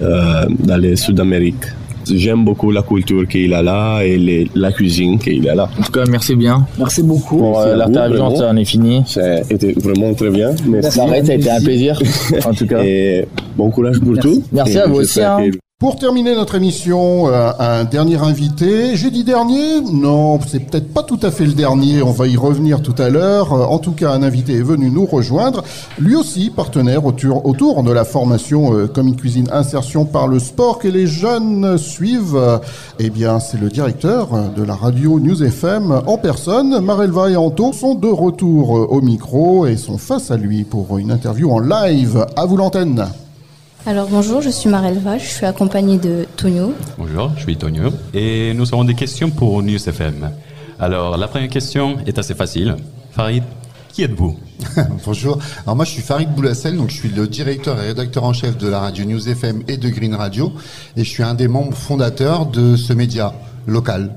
[0.00, 1.64] dans le Sud-Amérique.
[2.12, 5.68] J'aime beaucoup la culture qu'il a là et les- la cuisine qu'il a là.
[5.78, 6.66] En tout cas, merci bien.
[6.78, 7.38] Merci beaucoup.
[7.38, 9.02] Pour euh, l'interview, en est fini.
[9.06, 10.50] C'était vraiment très bien.
[10.66, 10.90] Merci.
[10.96, 12.00] Ça arrête, ça a été un plaisir.
[12.46, 12.82] En tout cas.
[12.82, 14.42] Et bon courage pour tout.
[14.52, 15.38] Merci Et à vous aussi, hein.
[15.52, 18.96] que- Pour terminer notre émission, euh, un dernier invité.
[18.96, 22.02] J'ai dit dernier Non, c'est peut-être pas tout à fait le dernier.
[22.02, 23.54] On va y revenir tout à l'heure.
[23.54, 25.64] Euh, En tout cas, un invité est venu nous rejoindre.
[25.98, 30.88] Lui aussi, partenaire autour, de la formation euh, Comic Cuisine Insertion par le sport que
[30.88, 32.60] les jeunes suivent.
[32.98, 36.78] Eh bien, c'est le directeur de la radio News FM en personne.
[36.80, 41.10] Marelva et Anto sont de retour au micro et sont face à lui pour une
[41.10, 42.26] interview en live.
[42.36, 43.06] À vous l'antenne.
[43.86, 46.74] Alors bonjour, je suis Marelva, je suis accompagnée de Tonio.
[46.98, 50.30] Bonjour, je suis Tonio et nous avons des questions pour News FM.
[50.78, 52.76] Alors, la première question est assez facile.
[53.12, 53.42] Farid,
[53.92, 54.38] qui êtes-vous?
[55.06, 55.38] Bonjour.
[55.64, 58.58] Alors moi je suis Farid Boulassel, donc je suis le directeur et rédacteur en chef
[58.58, 60.52] de la radio News FM et de Green Radio,
[60.96, 63.32] et je suis un des membres fondateurs de ce média
[63.66, 64.14] local.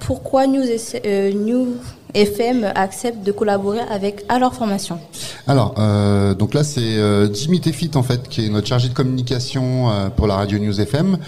[0.00, 0.66] Pourquoi News,
[1.06, 1.76] euh, New
[2.14, 4.98] FM accepte de collaborer avec à leur formation
[5.46, 8.94] Alors euh, donc là c'est euh, Jimmy Teffit en fait qui est notre chargé de
[8.94, 11.18] communication euh, pour la radio News FM.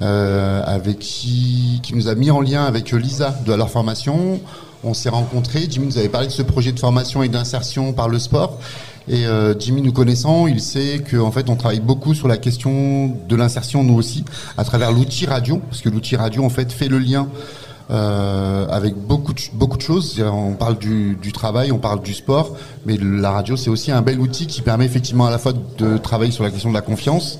[0.00, 4.40] avec qui, qui nous a mis en lien avec Lisa de leur formation.
[4.82, 5.66] On s'est rencontrés.
[5.70, 8.58] Jimmy nous avait parlé de ce projet de formation et d'insertion par le sport.
[9.08, 9.24] Et
[9.58, 13.82] Jimmy nous connaissant, il sait qu'en fait on travaille beaucoup sur la question de l'insertion
[13.82, 14.24] nous aussi
[14.58, 17.28] à travers l'outil radio, parce que l'outil radio en fait fait le lien
[17.90, 20.22] euh, avec beaucoup de, beaucoup de choses.
[20.22, 22.56] On parle du, du travail, on parle du sport,
[22.86, 25.98] mais la radio c'est aussi un bel outil qui permet effectivement à la fois de
[25.98, 27.38] travailler sur la question de la confiance,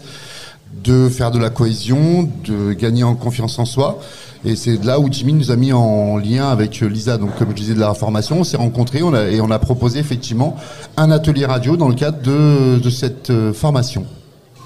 [0.85, 3.99] de faire de la cohésion, de gagner en confiance en soi.
[4.47, 7.55] Et c'est là où Jimmy nous a mis en lien avec Lisa, donc comme je
[7.55, 10.57] disais de la formation, on s'est rencontrés on a- et on a proposé effectivement
[10.99, 14.05] un atelier radio dans le cadre de, de cette euh, formation.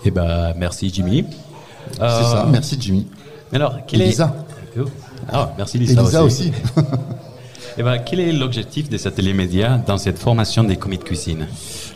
[0.05, 1.25] Eh ben, merci Jimmy.
[1.93, 3.07] C'est ça, merci Jimmy.
[3.53, 4.09] Alors, quel Et est...
[4.09, 4.35] Lisa.
[5.33, 6.53] Ah, merci Et Lisa, Lisa aussi.
[7.81, 11.47] Eh ben, quel est l'objectif des ateliers médias dans cette formation des comités de cuisine?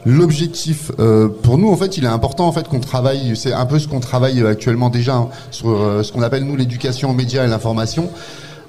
[0.06, 3.34] L'objectif, euh, pour nous, en fait, il est important en fait qu'on travaille.
[3.34, 6.54] C'est un peu ce qu'on travaille actuellement déjà hein, sur euh, ce qu'on appelle nous
[6.54, 8.10] l'éducation aux médias et l'information.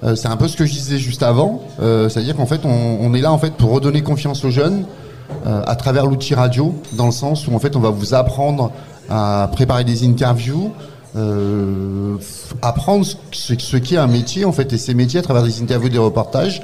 [0.04, 1.62] Euh, c'est un peu ce que je disais juste avant.
[1.78, 4.86] C'est-à-dire qu'en fait, on, on est là en fait pour redonner confiance aux jeunes
[5.46, 8.72] à travers l'outil radio, dans le sens où en fait, on va vous apprendre
[9.10, 10.72] à préparer des interviews.
[11.16, 12.16] Euh,
[12.62, 15.62] apprendre ce, ce, ce qu'est un métier en fait et ces métiers à travers des
[15.62, 16.62] interviews des reportages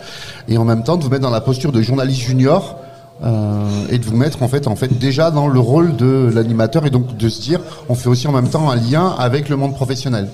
[0.47, 2.75] et en même temps de vous mettre dans la posture de journaliste junior
[3.23, 6.85] euh, et de vous mettre en fait, en fait déjà dans le rôle de l'animateur
[6.85, 9.55] et donc de se dire on fait aussi en même temps un lien avec le
[9.55, 10.29] monde professionnel.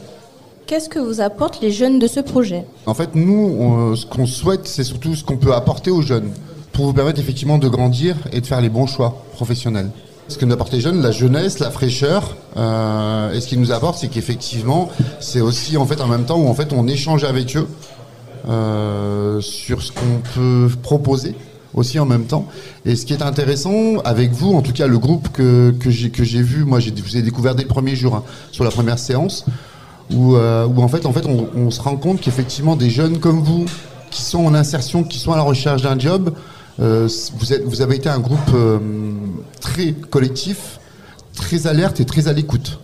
[0.67, 2.65] Qu'est-ce que vous apportent les jeunes de ce projet?
[2.87, 6.29] En fait, nous, on- ce qu'on souhaite, c'est surtout ce qu'on peut apporter aux jeunes
[6.73, 9.89] pour vous permettre effectivement de grandir et de faire les bons choix professionnels.
[10.27, 13.71] Ce que nous apporte les jeunes, la jeunesse, la fraîcheur, euh, et ce qu'ils nous
[13.71, 17.23] apporte, c'est qu'effectivement, c'est aussi en fait en même temps où en fait on échange
[17.23, 17.67] avec eux
[18.49, 21.35] euh, sur ce qu'on peut proposer
[21.75, 22.47] aussi en même temps.
[22.85, 26.09] Et ce qui est intéressant avec vous, en tout cas le groupe que, que j'ai
[26.09, 28.71] que j'ai vu, moi j'ai vous ai découvert dès le premier jour hein, sur la
[28.71, 29.45] première séance,
[30.11, 33.19] où, euh, où en fait en fait on, on se rend compte qu'effectivement des jeunes
[33.19, 33.65] comme vous
[34.09, 36.33] qui sont en insertion, qui sont à la recherche d'un job,
[36.77, 38.79] vous, êtes, vous avez été un groupe euh,
[39.61, 40.79] très collectif,
[41.35, 42.79] très alerte et très à l'écoute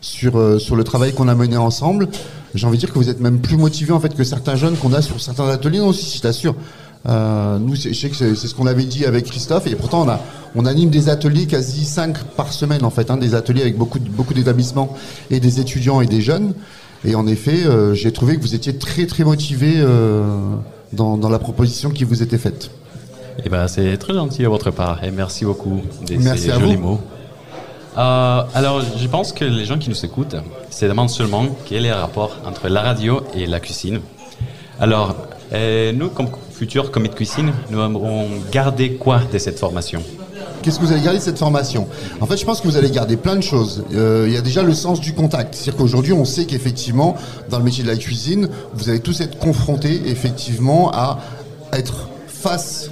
[0.00, 2.08] sur, euh, sur le travail qu'on a mené ensemble.
[2.54, 4.76] J'ai envie de dire que vous êtes même plus motivé en fait que certains jeunes
[4.76, 5.78] qu'on a sur certains ateliers.
[5.78, 6.54] Non, si, je t'assure.
[7.08, 10.08] Euh, nous, je sais que c'est ce qu'on avait dit avec Christophe, et pourtant on,
[10.08, 10.20] a,
[10.56, 14.00] on anime des ateliers quasi 5 par semaine en fait, hein, des ateliers avec beaucoup,
[14.00, 14.96] beaucoup d'établissements
[15.30, 16.54] et des étudiants et des jeunes.
[17.04, 20.24] Et en effet, euh, j'ai trouvé que vous étiez très très motivé euh,
[20.92, 22.70] dans la proposition qui vous était faite.
[23.44, 26.58] Eh ben, c'est très gentil de votre part et merci beaucoup de Merci ces à
[26.58, 26.82] jolis vous.
[26.82, 27.00] mots.
[27.96, 30.36] Euh, alors, je pense que les gens qui nous écoutent
[30.70, 34.00] se demandent seulement quel est le rapport entre la radio et la cuisine.
[34.80, 35.16] Alors,
[35.52, 40.02] euh, nous, comme futurs comités de cuisine, nous aimerons garder quoi de cette formation?
[40.62, 41.86] Qu'est-ce que vous allez garder de cette formation?
[42.20, 43.84] En fait, je pense que vous allez garder plein de choses.
[43.94, 45.54] Euh, il y a déjà le sens du contact.
[45.54, 47.16] C'est-à-dire qu'aujourd'hui, on sait qu'effectivement,
[47.48, 51.18] dans le métier de la cuisine, vous allez tous être confrontés effectivement à
[51.72, 52.90] être face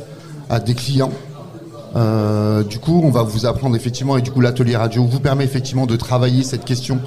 [0.48, 1.12] à des clients.
[1.94, 5.44] Euh, du coup, on va vous apprendre effectivement, et du coup, l'atelier radio vous permet
[5.44, 7.00] effectivement de travailler cette question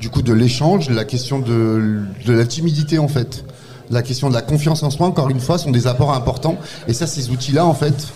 [0.00, 3.44] du coup de l'échange, la question de, la timidité en fait.
[3.90, 6.58] la question de la confiance en soi, encore une fois, sont des apports importants.
[6.88, 8.08] Et ça, ces outils-là, en fait,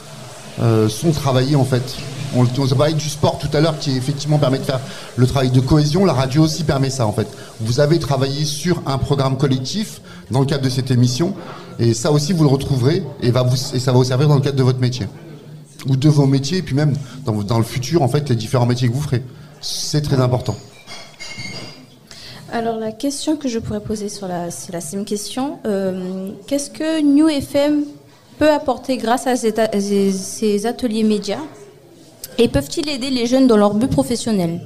[0.60, 1.96] euh, sont travaillés, en fait.
[2.36, 4.80] On, on parlait du sport tout à l'heure qui effectivement permet de faire
[5.16, 6.04] le travail de cohésion.
[6.04, 7.28] La radio aussi permet ça, en fait.
[7.60, 10.00] Vous avez travaillé sur un programme collectif
[10.30, 11.34] dans le cadre de cette émission.
[11.78, 14.36] Et ça aussi, vous le retrouverez et, va vous, et ça va vous servir dans
[14.36, 15.06] le cadre de votre métier.
[15.88, 18.66] Ou de vos métiers, et puis même dans, dans le futur, en fait, les différents
[18.66, 19.22] métiers que vous ferez.
[19.60, 20.56] C'est très important.
[22.50, 25.58] Alors la question que je pourrais poser sur la, c'est la question.
[25.66, 27.84] Euh, qu'est-ce que New FM
[28.38, 31.42] peut apporter grâce à ces ateliers médias?
[32.38, 34.60] Et peuvent-ils aider les jeunes dans leur but professionnel?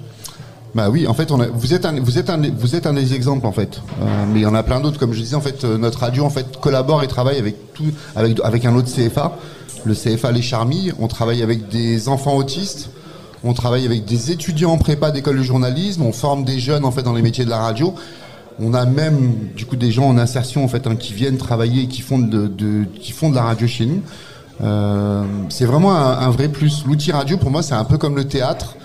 [0.74, 2.94] Bah oui, en fait, on a- vous êtes un, vous êtes un, vous êtes un
[2.94, 3.82] des exemples en fait.
[4.00, 4.98] Euh, mais il y en a plein d'autres.
[4.98, 7.84] Comme je disais, en fait, euh, notre radio en fait collabore et travaille avec tout,
[8.16, 9.36] avec, avec un autre CFA,
[9.84, 10.94] le CFA Les Charmilles.
[10.98, 12.88] On travaille avec des enfants autistes.
[13.44, 16.02] On travaille avec des étudiants en prépa d'école de journalisme.
[16.02, 17.94] On forme des jeunes en fait dans les métiers de la radio.
[18.60, 21.82] On a même du coup des gens en insertion en fait hein, qui viennent travailler
[21.82, 24.00] et qui font de, de- qui font de la radio chez nous.
[24.62, 26.84] Euh, c'est vraiment un, un vrai plus.
[26.86, 28.76] L'outil radio pour moi c'est un peu comme le théâtre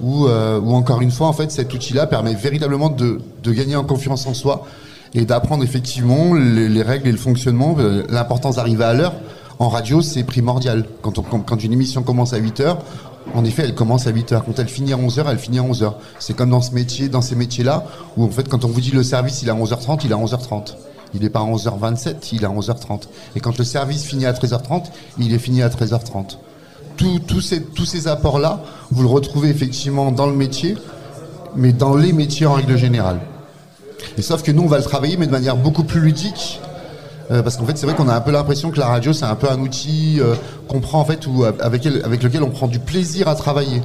[0.00, 3.76] où, euh, où encore une fois en fait cet outil-là permet véritablement de, de gagner
[3.76, 4.66] en confiance en soi
[5.14, 7.76] et d'apprendre effectivement les, les règles et le fonctionnement.
[7.78, 9.14] Euh, L'importance d'arriver à l'heure
[9.58, 10.84] en radio c'est primordial.
[11.02, 12.78] Quand, on, quand, une émission commence à 8 heures,
[13.34, 14.44] en effet, elle commence à 8 heures.
[14.44, 15.98] Quand elle finit à 11 heures, elle finit à 11 heures.
[16.18, 17.86] C'est comme dans ce métier, dans ces métiers-là,
[18.16, 20.14] où en fait, quand on vous dit le service, il est à 11h30, il est
[20.14, 20.74] à 11h30.
[21.14, 23.02] Il n'est pas à 11h27, il est à 11h30.
[23.36, 24.86] Et quand le service finit à 13h30,
[25.18, 26.36] il est fini à 13h30.
[26.96, 30.76] Tous- ces, apports-là, vous le retrouvez effectivement dans le métier,
[31.56, 33.20] mais dans les métiers en règle générale.
[34.16, 36.60] Et sauf que nous, on va le travailler, mais de manière beaucoup plus ludique.
[37.30, 39.24] Euh, parce qu'en fait, c'est vrai qu'on a un peu l'impression que la radio, c'est
[39.24, 40.34] un peu un outil euh,
[40.68, 43.82] qu'on prend en fait, ou avec, lequel on prend du plaisir à travailler.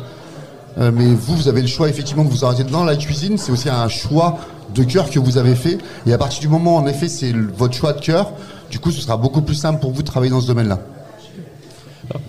[0.77, 3.37] Euh, mais vous, vous avez le choix effectivement que vous arrêtez dans la cuisine.
[3.37, 4.37] C'est aussi un choix
[4.75, 5.77] de cœur que vous avez fait.
[6.05, 8.33] Et à partir du moment, en effet, c'est votre choix de cœur.
[8.69, 10.79] Du coup, ce sera beaucoup plus simple pour vous de travailler dans ce domaine-là.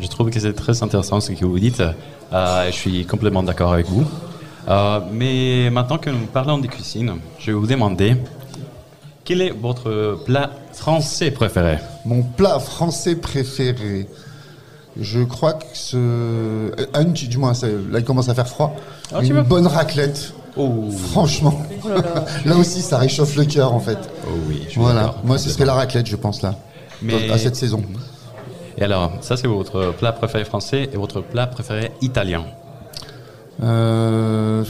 [0.00, 1.80] Je trouve que c'est très intéressant ce que vous dites.
[2.32, 4.04] Euh, je suis complètement d'accord avec vous.
[4.68, 8.16] Euh, mais maintenant que nous parlons de cuisine, je vais vous demander
[9.24, 11.78] quel est votre plat français préféré?
[12.04, 14.06] Mon plat français préféré.
[15.00, 15.96] Je crois que ce.
[15.96, 17.52] euh, Un, du du moins,
[17.90, 18.74] là il commence à faire froid.
[19.14, 20.34] Ah, Une bonne raclette.
[21.12, 21.62] Franchement.
[21.84, 22.24] Oh là là.
[22.44, 23.98] là aussi, ça réchauffe le cœur en fait.
[24.26, 25.14] Oh oui, je Voilà.
[25.24, 26.56] Moi, ce serait la raclette, je pense là.
[27.00, 27.82] Mais- À cette saison.
[28.80, 32.44] Et alors, ça c'est votre plat préféré français et votre plat préféré italien
[33.62, 34.64] Euh,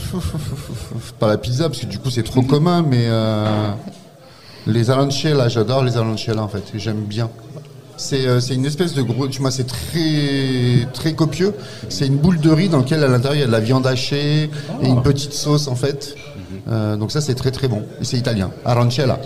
[1.18, 3.70] Pas la pizza parce que du coup c'est trop commun, mais euh,
[4.66, 7.30] les arancella, j'adore les arancella en fait, j'aime bien.
[7.96, 11.54] C'est euh, c'est une espèce de gros, tu vois, c'est très très copieux.
[11.88, 13.86] C'est une boule de riz dans laquelle à l'intérieur il y a de la viande
[13.86, 14.50] hachée
[14.82, 16.16] et une petite sauce en fait.
[16.68, 17.84] Euh, donc ça c'est très très bon.
[18.00, 18.50] Et c'est italien.
[18.64, 19.20] Arancella.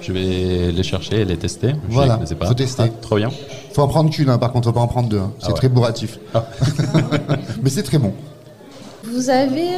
[0.00, 1.68] Je vais les chercher et les tester.
[1.88, 2.46] Je Voilà, les connaissais pas.
[2.48, 2.82] faut tester.
[2.86, 3.30] Ah, trop bien.
[3.74, 5.18] Faut en prendre qu'une, hein, par contre, faut pas en prendre deux.
[5.18, 5.32] hein.
[5.38, 5.54] C'est Ah ouais.
[5.54, 6.18] très bourratif.
[7.62, 8.12] mais c'est très bon.
[9.04, 9.68] Vous avez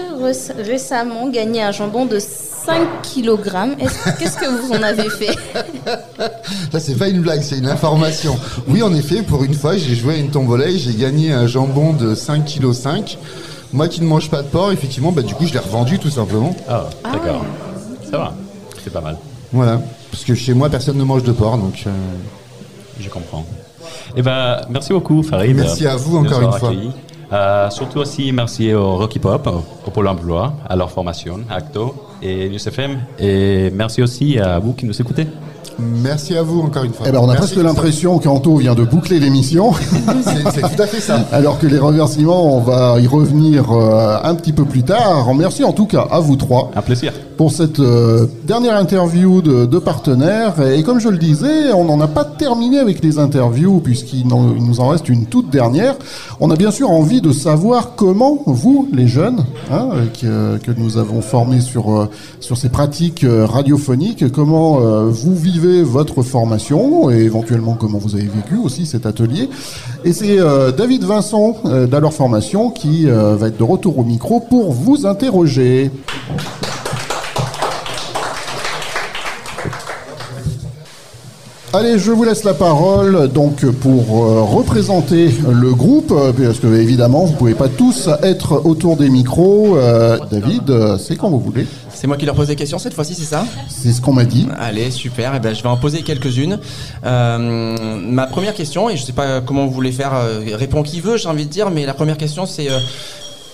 [0.63, 3.77] récemment gagné un jambon de 5 kg.
[4.19, 5.35] Qu'est-ce que vous en avez fait?
[6.73, 8.37] Là, c'est pas une blague, c'est une information.
[8.69, 11.47] Oui, en effet, pour une fois, j'ai joué à une tombola et j'ai gagné un
[11.47, 12.71] jambon de 5 kg.
[13.73, 16.11] Moi qui ne mange pas de porc, effectivement, bah, du coup, je l'ai revendu tout
[16.11, 16.55] simplement.
[16.69, 17.45] Ah, d'accord.
[18.09, 18.35] Ça va.
[18.85, 19.17] C'est pas mal.
[19.53, 19.81] Voilà.
[20.13, 21.83] Parce que chez moi, personne ne mange de porc, donc.
[21.87, 21.91] euh,
[23.01, 23.45] Je comprends.
[24.17, 25.57] Eh ben, merci beaucoup, Farid.
[25.57, 26.73] Merci à vous encore une fois.
[27.33, 29.49] Euh, surtout aussi, merci au Rocky Pop,
[29.87, 32.99] au Pôle emploi, à leur formation, Acto et News FM.
[33.19, 35.27] Et merci aussi à vous qui nous écoutez.
[35.79, 37.07] Merci à vous encore une fois.
[37.09, 37.55] Eh ben, on a Merci.
[37.55, 39.73] presque l'impression qu'Anto vient de boucler l'émission.
[40.25, 41.25] C'est c'est tout à fait ça.
[41.33, 45.35] Alors que les remerciements, on va y revenir euh, un petit peu plus tard.
[45.35, 46.71] Merci en tout cas à vous trois.
[46.77, 47.13] Un plaisir.
[47.37, 50.61] Pour cette euh, dernière interview de, de partenaires.
[50.61, 54.81] Et comme je le disais, on n'en a pas terminé avec les interviews puisqu'il nous
[54.81, 55.97] en reste une toute dernière.
[56.39, 59.89] On a bien sûr envie de savoir comment vous, les jeunes, hein,
[60.21, 62.09] que, nous avons formés sur, euh,
[62.39, 64.79] sur ces pratiques euh, radiophoniques, comment
[65.09, 69.49] vous vivez votre formation et éventuellement comment vous avez vécu aussi cet atelier.
[70.05, 70.39] Et c'est
[70.77, 71.57] David Vincent
[71.91, 75.91] d'Alors Formation qui va être de retour au micro pour vous interroger.
[81.75, 86.73] Allez, je vous laisse la parole donc pour euh, représenter le groupe, euh, parce que
[86.73, 89.77] évidemment vous pouvez pas tous être autour des micros.
[89.77, 91.67] Euh, David, euh, c'est quand vous voulez.
[91.93, 93.45] C'est moi qui leur pose des questions cette fois-ci, c'est ça?
[93.69, 94.47] C'est ce qu'on m'a dit.
[94.57, 95.33] Allez, super.
[95.35, 96.61] Eh ben, je vais en poser quelques-unes.
[97.03, 100.13] Ma première question, et je sais pas comment vous voulez faire,
[100.53, 102.69] répond qui veut, j'ai envie de dire, mais la première question, c'est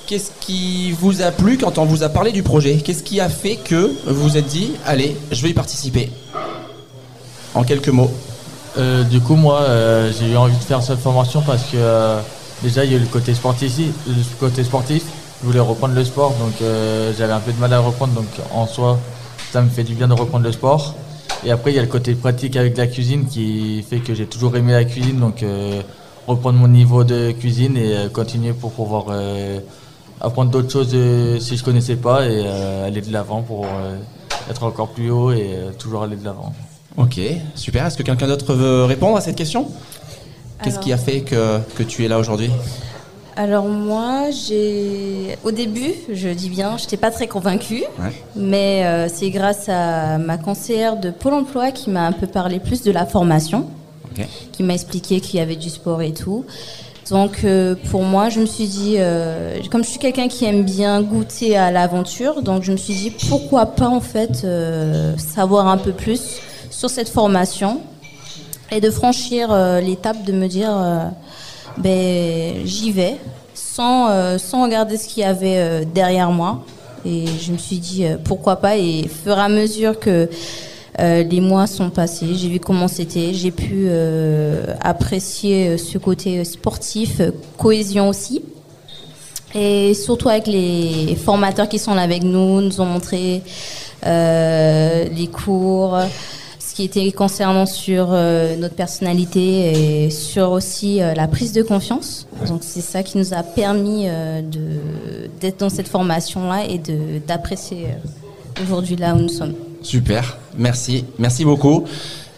[0.07, 2.83] qu'est-ce qui vous a plu quand on vous a parlé du projet?
[2.85, 6.11] Qu'est-ce qui a fait que vous vous êtes dit, allez, je vais y participer?
[7.55, 8.11] En quelques mots.
[8.79, 12.21] Euh, du coup, moi, euh, j'ai eu envie de faire cette formation parce que euh,
[12.63, 15.03] déjà, il y a eu le côté sportif le côté sportif.
[15.41, 18.13] Je voulais reprendre le sport, donc euh, j'avais un peu de mal à reprendre.
[18.13, 18.99] Donc, en soi,
[19.53, 20.95] ça me fait du bien de reprendre le sport.
[21.45, 24.27] Et après, il y a le côté pratique avec la cuisine qui fait que j'ai
[24.27, 25.19] toujours aimé la cuisine.
[25.19, 25.81] Donc, euh,
[26.27, 29.07] reprendre mon niveau de cuisine et euh, continuer pour pouvoir
[30.21, 30.95] apprendre d'autres choses
[31.41, 32.47] si je connaissais pas et
[32.85, 33.67] aller de l'avant pour
[34.51, 36.53] être encore plus haut et toujours aller de l'avant.
[36.97, 37.21] Ok,
[37.55, 37.87] super.
[37.87, 39.69] Est-ce que quelqu'un d'autre veut répondre à cette question?
[40.63, 42.51] Qu'est-ce qui a fait que, que tu es là aujourd'hui?
[43.37, 48.13] Alors moi, j'ai au début, je dis bien, je n'étais pas très convaincue, Ouais.
[48.37, 52.59] mais euh, c'est grâce à ma conseillère de Pôle Emploi qui m'a un peu parlé
[52.59, 53.67] plus de la formation,
[54.53, 56.45] qui m'a expliqué qu'il y avait du sport et tout.
[57.09, 60.65] Donc euh, pour moi, je me suis dit, euh, comme je suis quelqu'un qui aime
[60.65, 64.47] bien goûter à l'aventure, donc je me suis dit pourquoi pas en fait
[65.17, 67.81] savoir un peu plus sur cette formation
[68.71, 71.05] et de franchir euh, l'étape de me dire euh,
[71.77, 73.17] ben j'y vais
[73.55, 76.65] sans euh, sans regarder ce qu'il y avait derrière moi
[77.05, 80.29] et je me suis dit pourquoi pas et fur et à mesure que
[80.99, 83.89] les mois sont passés, j'ai vu comment c'était, j'ai pu
[84.83, 87.23] apprécier ce côté sportif,
[87.57, 88.43] cohésion aussi.
[89.55, 93.43] Et surtout avec les formateurs qui sont là avec nous, nous ont montré
[94.07, 95.99] euh, les cours,
[96.71, 101.63] ce qui était concernant sur euh, notre personnalité et sur aussi euh, la prise de
[101.63, 102.29] confiance.
[102.47, 104.41] Donc c'est ça qui nous a permis euh,
[105.41, 106.81] d'être dans cette formation-là et
[107.27, 107.89] d'apprécier
[108.63, 109.55] aujourd'hui là où nous sommes.
[109.83, 111.87] Super, merci, merci beaucoup.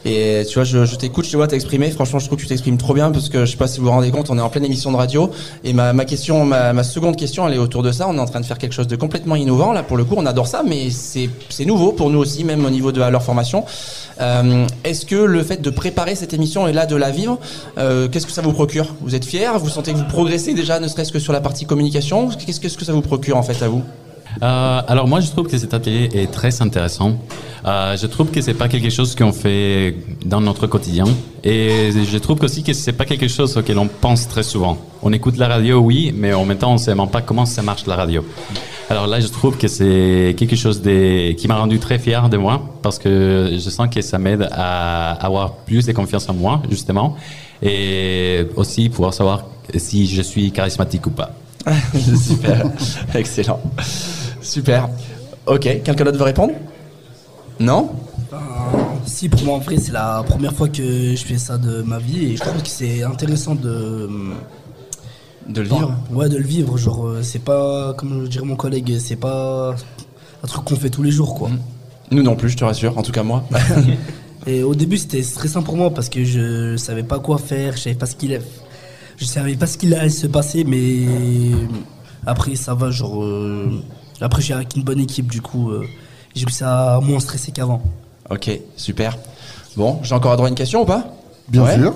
[0.04, 1.90] Et tu vois, je, je t'écoute, je te vois t'exprimer.
[1.90, 3.86] Franchement, je trouve que tu t'exprimes trop bien parce que je sais pas si vous
[3.86, 5.30] vous rendez compte, on est en pleine émission de radio.
[5.62, 8.08] Et ma, ma question, ma, ma seconde question, elle est autour de ça.
[8.08, 9.72] On est en train de faire quelque chose de complètement innovant.
[9.72, 12.70] Là, pour le coup, on adore ça, mais c'est nouveau pour nous aussi, même au
[12.70, 13.64] niveau de leur formation.
[14.20, 17.38] Euh, Est-ce que le fait de préparer cette émission et là de la vivre,
[17.78, 18.94] euh, qu'est-ce que ça vous procure?
[19.02, 19.50] Vous êtes fiers?
[19.58, 22.28] Vous sentez que vous progressez déjà, ne serait-ce que sur la partie communication?
[22.28, 23.82] Qu'est-ce que ça vous procure en fait à vous?
[24.42, 27.18] Euh, alors moi je trouve que cet atelier est très intéressant.
[27.64, 31.04] Euh, je trouve que c'est pas quelque chose qu'on fait dans notre quotidien
[31.44, 34.78] et je trouve aussi que c'est pas quelque chose auquel on pense très souvent.
[35.02, 37.62] On écoute la radio oui, mais en même temps on sait même pas comment ça
[37.62, 38.24] marche la radio.
[38.90, 42.36] Alors là je trouve que c'est quelque chose de, qui m'a rendu très fier de
[42.36, 46.62] moi parce que je sens que ça m'aide à avoir plus de confiance en moi
[46.70, 47.16] justement
[47.62, 49.44] et aussi pouvoir savoir
[49.76, 51.30] si je suis charismatique ou pas.
[51.94, 52.64] Super,
[53.14, 53.60] excellent.
[54.42, 54.88] Super.
[55.46, 56.54] Ok, quelqu'un d'autre veut répondre?
[57.60, 57.90] Non?
[59.04, 61.98] Si, pour moi, en vrai, c'est la première fois que je fais ça de ma
[61.98, 64.08] vie et je trouve que c'est intéressant de.
[65.48, 65.94] De le vivre?
[66.12, 66.78] Ouais, de le vivre.
[66.78, 69.74] Genre, euh, c'est pas, comme dirait mon collègue, c'est pas
[70.42, 71.50] un truc qu'on fait tous les jours, quoi.
[72.10, 73.42] Nous non plus, je te rassure, en tout cas moi.
[74.46, 77.82] Et au début, c'était stressant pour moi parce que je savais pas quoi faire, je
[77.82, 78.40] savais pas ce qu'il
[79.16, 81.06] je savais pas ce qu'il allait se passer, mais
[82.26, 83.22] après, ça va, genre.
[83.22, 83.82] euh,
[84.22, 85.84] Après, j'ai avec une bonne équipe, du coup, euh,
[86.34, 87.82] j'ai réussi à moins stresser qu'avant.
[88.30, 89.18] Ok, super.
[89.76, 91.04] Bon, j'ai encore droit à une question ou pas?
[91.48, 91.94] Bien sûr.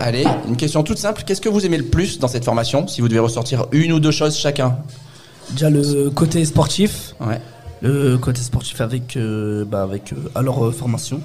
[0.00, 1.22] Allez, une question toute simple.
[1.26, 4.00] Qu'est-ce que vous aimez le plus dans cette formation Si vous devez ressortir une ou
[4.00, 4.78] deux choses chacun?
[5.50, 7.14] Déjà, le côté sportif.
[7.20, 7.40] Ouais.
[7.82, 11.20] Le côté sportif avec, euh, bah, avec euh, à leur euh, formation.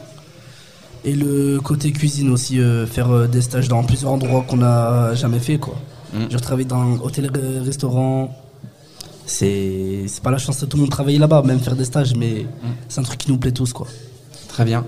[1.04, 5.16] Et le côté cuisine aussi, euh, faire euh, des stages dans plusieurs endroits qu'on n'a
[5.16, 5.76] jamais fait, quoi.
[6.14, 6.26] Mm.
[6.30, 8.36] J'ai travaillé dans hôtel, euh, restaurant.
[9.32, 12.14] C'est c'est pas la chance de tout le monde travailler là-bas, même faire des stages,
[12.16, 12.46] mais
[12.90, 13.88] c'est un truc qui nous plaît tous, quoi.
[14.50, 14.84] Très bien.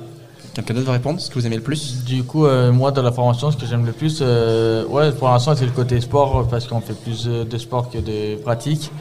[0.53, 2.03] Quelqu'un d'autre veut répondre Ce que vous aimez le plus?
[2.03, 5.29] Du coup, euh, moi, dans la formation, ce que j'aime le plus, euh, ouais, pour
[5.29, 8.91] l'instant, c'est le côté sport, euh, parce qu'on fait plus de sport que de pratique.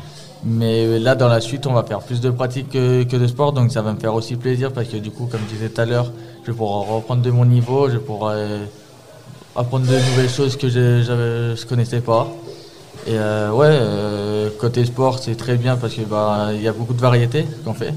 [0.44, 3.52] Mais là, dans la suite, on va faire plus de pratique que, que de sport,
[3.52, 5.80] donc ça va me faire aussi plaisir, parce que du coup, comme je disais tout
[5.80, 6.10] à l'heure,
[6.42, 8.64] je vais pouvoir reprendre de mon niveau, je pourrai euh,
[9.54, 12.26] apprendre de nouvelles choses que je ne je connaissais pas.
[13.06, 16.72] Et euh, ouais, euh, côté sport, c'est très bien, parce qu'il bah, il y a
[16.72, 17.92] beaucoup de variétés qu'on fait.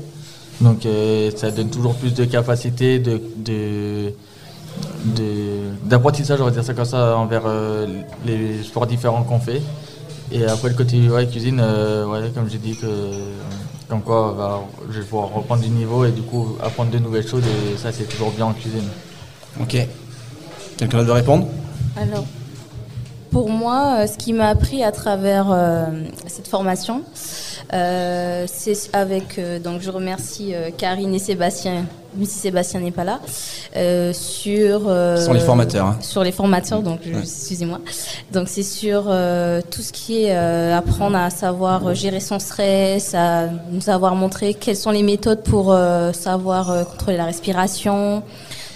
[0.62, 4.12] Donc euh, ça donne toujours plus de capacité, de, de,
[5.06, 7.86] de- d'apprentissage, on va dire ça comme ça, envers euh,
[8.26, 9.62] les sports différents qu'on fait.
[10.32, 12.88] Et après le côté ouais, cuisine, euh, ouais, comme j'ai dit, que,
[13.88, 17.28] comme quoi bah, je vais pouvoir reprendre du niveau et du coup apprendre de nouvelles
[17.28, 18.88] choses et ça c'est toujours bien en cuisine.
[19.62, 19.78] Ok.
[20.78, 21.47] Quelqu'un d'autre veut répondre?
[21.95, 22.26] Alors,
[23.36, 25.83] pour moi, euh, ce qui m'a appris à travers euh,
[26.25, 27.01] cette formation,
[27.73, 29.38] euh, c'est avec.
[29.38, 31.83] euh, donc, je remercie Karine et Sébastien,
[32.15, 33.19] même si Sébastien n'est pas là,
[34.13, 34.83] sur.
[35.19, 35.97] sont les formateurs, hein.
[35.99, 37.11] Sur les formateurs, donc, Ouais.
[37.23, 37.79] excusez-moi.
[38.31, 39.03] Donc, c'est sur
[39.69, 40.31] tout ce qui est
[40.71, 45.75] apprendre à savoir gérer son stress, à nous avoir montré quelles sont les méthodes pour
[46.13, 48.23] savoir contrôler la respiration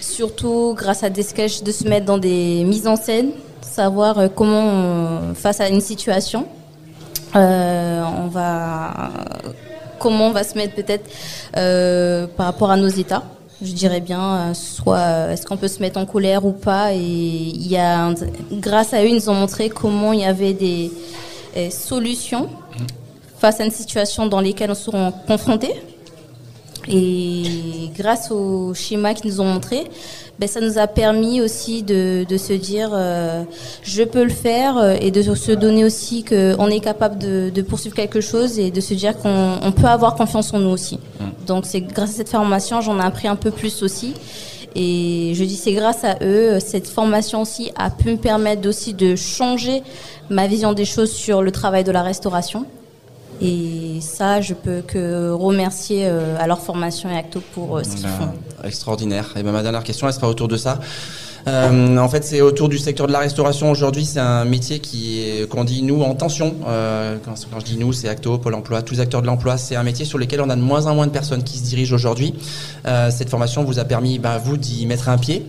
[0.02, 3.30] surtout grâce à des sketchs de se mettre dans des mises en scène,
[3.70, 6.46] savoir euh, comment face à une situation,
[7.36, 9.10] euh, on va
[9.98, 11.08] comment on va se mettre peut-être
[11.56, 13.22] euh, par rapport à nos états.
[13.62, 16.94] Je dirais bien, soit est-ce qu'on peut se mettre en colère ou pas.
[16.94, 18.10] Et il y a,
[18.52, 20.90] grâce à eux, ils nous ont montré comment il y avait des
[21.70, 22.48] solutions
[23.38, 25.74] face à une situation dans laquelle on sera confrontés.
[26.88, 29.90] Et grâce au schéma qu'ils nous ont montré,
[30.40, 33.44] ben, ça nous a permis aussi de, de se dire euh,
[33.82, 37.60] je peux le faire euh, et de se donner aussi qu'on est capable de, de
[37.60, 40.98] poursuivre quelque chose et de se dire qu'on on peut avoir confiance en nous aussi.
[41.46, 44.14] Donc c'est grâce à cette formation, j'en ai appris un peu plus aussi.
[44.74, 48.94] Et je dis c'est grâce à eux, cette formation aussi a pu me permettre aussi
[48.94, 49.82] de changer
[50.30, 52.64] ma vision des choses sur le travail de la restauration.
[53.42, 57.96] Et ça, je peux que remercier euh, à leur formation et Acto pour euh, ce
[57.96, 58.32] qu'ils font.
[58.64, 59.32] Extraordinaire.
[59.36, 60.78] Et ben, ma dernière question, elle sera autour de ça.
[61.46, 63.70] Euh, en fait, c'est autour du secteur de la restauration.
[63.70, 66.54] Aujourd'hui, c'est un métier qui qu'on dit nous en tension.
[66.66, 69.56] Euh, quand, je dis nous, c'est Acto, Pôle Emploi, tous les acteurs de l'emploi.
[69.56, 71.64] C'est un métier sur lequel on a de moins en moins de personnes qui se
[71.64, 72.34] dirigent aujourd'hui.
[72.86, 75.46] Euh, cette formation vous a permis, ben, vous, d'y mettre un pied.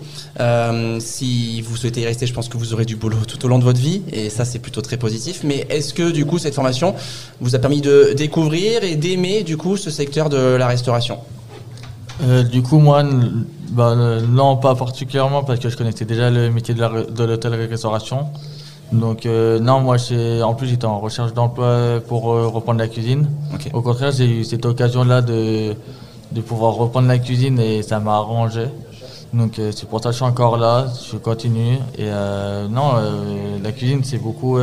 [0.99, 3.59] Si vous souhaitez y rester, je pense que vous aurez du boulot tout au long
[3.59, 5.41] de votre vie, et ça, c'est plutôt très positif.
[5.43, 6.95] Mais est-ce que, du coup, cette formation
[7.39, 11.19] vous a permis de découvrir et d'aimer, du coup, ce secteur de la restauration?
[12.23, 13.03] Euh, du coup, moi,
[13.69, 18.27] bah, euh, non, pas particulièrement parce que je connaissais déjà le métier de l'hôtellerie-restauration.
[18.91, 19.97] Donc, euh, non, moi,
[20.43, 23.27] en plus, j'étais en recherche d'emploi pour reprendre la cuisine.
[23.73, 25.73] Au contraire, j'ai eu cette occasion-là de,
[26.31, 28.65] de pouvoir reprendre la cuisine et ça m'a arrangé.
[29.33, 31.77] Donc, c'est pour ça que je suis encore là, je continue.
[31.97, 32.09] Et
[32.69, 32.95] non,
[33.63, 34.59] la cuisine, c'est beaucoup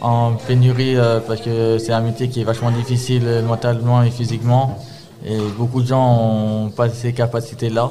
[0.00, 0.96] en pénurie
[1.28, 4.76] parce que c'est un métier qui est vachement difficile mentalement et physiquement.
[5.24, 7.90] Et beaucoup de gens n'ont pas ces capacités-là.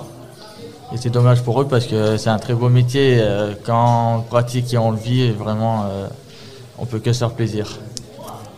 [0.93, 3.19] Et c'est dommage pour eux parce que c'est un très beau métier.
[3.21, 6.07] euh, quand on pratique et on le vit, vraiment, euh,
[6.77, 7.67] on peut que se faire plaisir.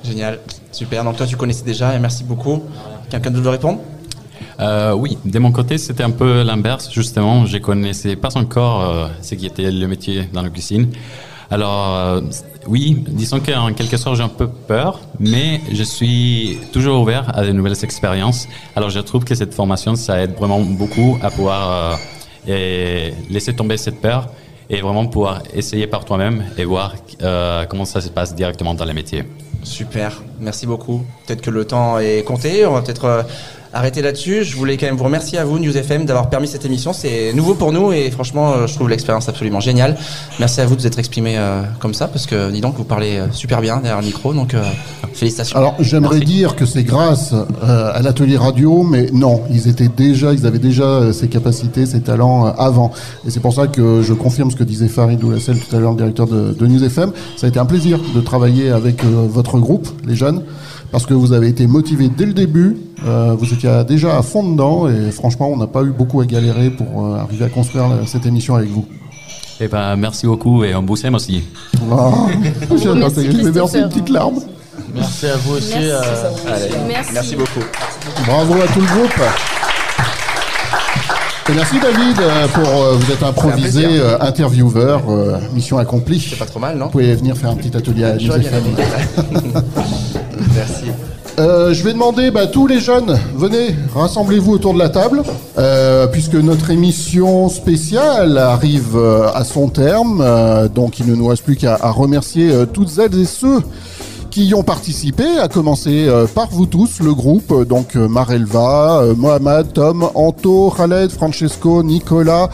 [0.04, 0.40] Génial,
[0.72, 1.04] super.
[1.04, 2.64] Donc toi, tu connaissais déjà et merci beaucoup.
[3.10, 3.80] Quelqu'un d'autre veut répondre?
[4.60, 7.46] Euh, oui, de mon côté, c'était un peu l'inverse, justement.
[7.46, 10.92] Je connaissais pas encore euh, ce qui était le métier dans la cuisine.
[11.52, 12.22] Alors, euh,
[12.68, 17.44] oui, disons qu'en quelque sorte, j'ai un peu peur, mais je suis toujours ouvert à
[17.44, 18.48] de nouvelles expériences.
[18.76, 22.00] Alors, je trouve que cette formation, ça aide vraiment beaucoup à pouvoir
[22.48, 24.30] euh, laisser tomber cette peur
[24.70, 28.86] et vraiment pouvoir essayer par toi-même et voir euh, comment ça se passe directement dans
[28.86, 29.24] les métiers.
[29.64, 31.06] Super, merci beaucoup.
[31.26, 33.24] Peut-être que le temps est compté, on va peut-être euh,
[33.74, 34.44] arrêter là-dessus.
[34.44, 36.94] Je voulais quand même vous remercier à vous, News FM, d'avoir permis cette émission.
[36.94, 39.98] C'est nouveau pour nous et franchement, euh, je trouve l'expérience absolument géniale.
[40.40, 42.84] Merci à vous de vous être exprimé euh, comme ça parce que, dis donc, vous
[42.84, 44.64] parlez euh, super bien derrière le micro, donc euh,
[45.14, 45.58] félicitations.
[45.58, 50.34] Alors j'aimerais dire que c'est grâce euh, à l'atelier radio, mais non, ils étaient déjà,
[50.34, 52.92] ils avaient déjà ces capacités, ces talents euh, avant.
[53.26, 55.92] Et c'est pour ça que je confirme ce que disait Farid Oulassel tout à l'heure,
[55.92, 57.12] le directeur de, de News FM.
[57.38, 60.44] Ça a été un plaisir de travailler avec euh, votre groupe, les jeunes,
[60.94, 62.78] parce que vous avez été motivés dès le début.
[63.06, 66.26] euh, vous étiez déjà à fond dedans et franchement, on n'a pas eu beaucoup à
[66.26, 68.86] galérer pour euh, arriver à construire cette émission avec vous.
[69.60, 71.44] Et ben, merci beaucoup et un beau sem aussi.
[71.92, 72.28] Oh,
[72.78, 74.40] j'ai Merci, je vais verser une petite larme.
[74.94, 75.74] Merci à vous aussi.
[75.74, 75.90] Merci.
[75.90, 77.12] euh, Allez, Merci.
[77.14, 77.66] merci beaucoup.
[78.28, 79.22] Bravo à tout le groupe.
[81.50, 86.26] Et merci David euh, pour euh, vous êtes improvisé euh, intervieweur, euh, mission accomplie.
[86.30, 88.64] C'est pas trop mal, non Vous pouvez venir faire un petit atelier à News FM.
[90.56, 90.86] Merci.
[91.40, 95.22] Euh, je vais demander, bah, tous les jeunes, venez, rassemblez-vous autour de la table,
[95.58, 100.24] euh, puisque notre émission spéciale arrive euh, à son terme.
[100.74, 103.62] donc, il ne nous reste plus qu'à remercier toutes celles et ceux
[104.34, 108.08] qui y ont participé, à commencer euh, par vous tous, le groupe, euh, donc euh,
[108.08, 112.50] Marelva, Mohamed, Tom, Anto, Khaled, Francesco, Nicolas,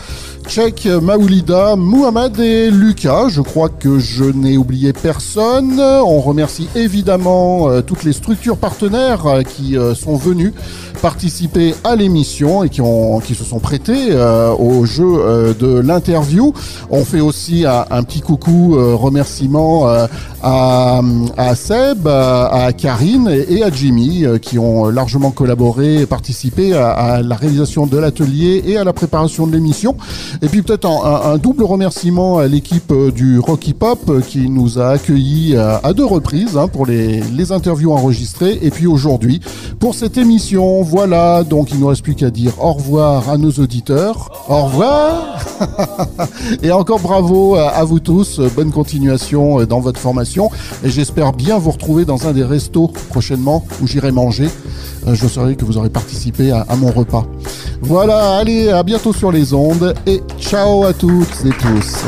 [0.50, 3.28] Tchèque, Maoulida, Mohamed et Lucas.
[3.30, 5.80] Je crois que je n'ai oublié personne.
[5.80, 10.52] On remercie évidemment euh, toutes les structures partenaires euh, qui euh, sont venues
[11.04, 16.52] participer à l'émission et qui, ont, qui se sont prêtés euh, au jeu de l'interview.
[16.90, 19.88] On fait aussi un, petit coucou, remerciement
[20.44, 21.02] à,
[21.38, 27.36] à Seb, à, Karine et, à Jimmy qui ont largement collaboré et participé à la
[27.36, 29.96] réalisation de l'atelier et à la préparation de l'émission.
[30.42, 34.80] Et puis peut-être un, double remerciement à l'équipe euh, du Rocky Pop euh, qui nous
[34.80, 37.22] a accueillis euh, à deux reprises hein, pour les,
[37.52, 39.42] interviews enregistrées et puis aujourd'hui
[39.80, 40.82] pour cette émission.
[40.82, 44.30] Voilà, donc il ne nous reste plus qu'à dire au revoir à nos auditeurs.
[44.48, 45.40] Au revoir
[46.64, 48.40] et encore bravo à, vous tous.
[48.56, 50.50] Bonne continuation dans votre formation
[50.84, 54.50] et j'espère bien vous retrouver dans un des restos prochainement où j'irai manger.
[55.12, 57.26] Je saurai que vous aurez participé à mon repas.
[57.82, 62.06] Voilà, allez, à bientôt sur les ondes et ciao à toutes et tous.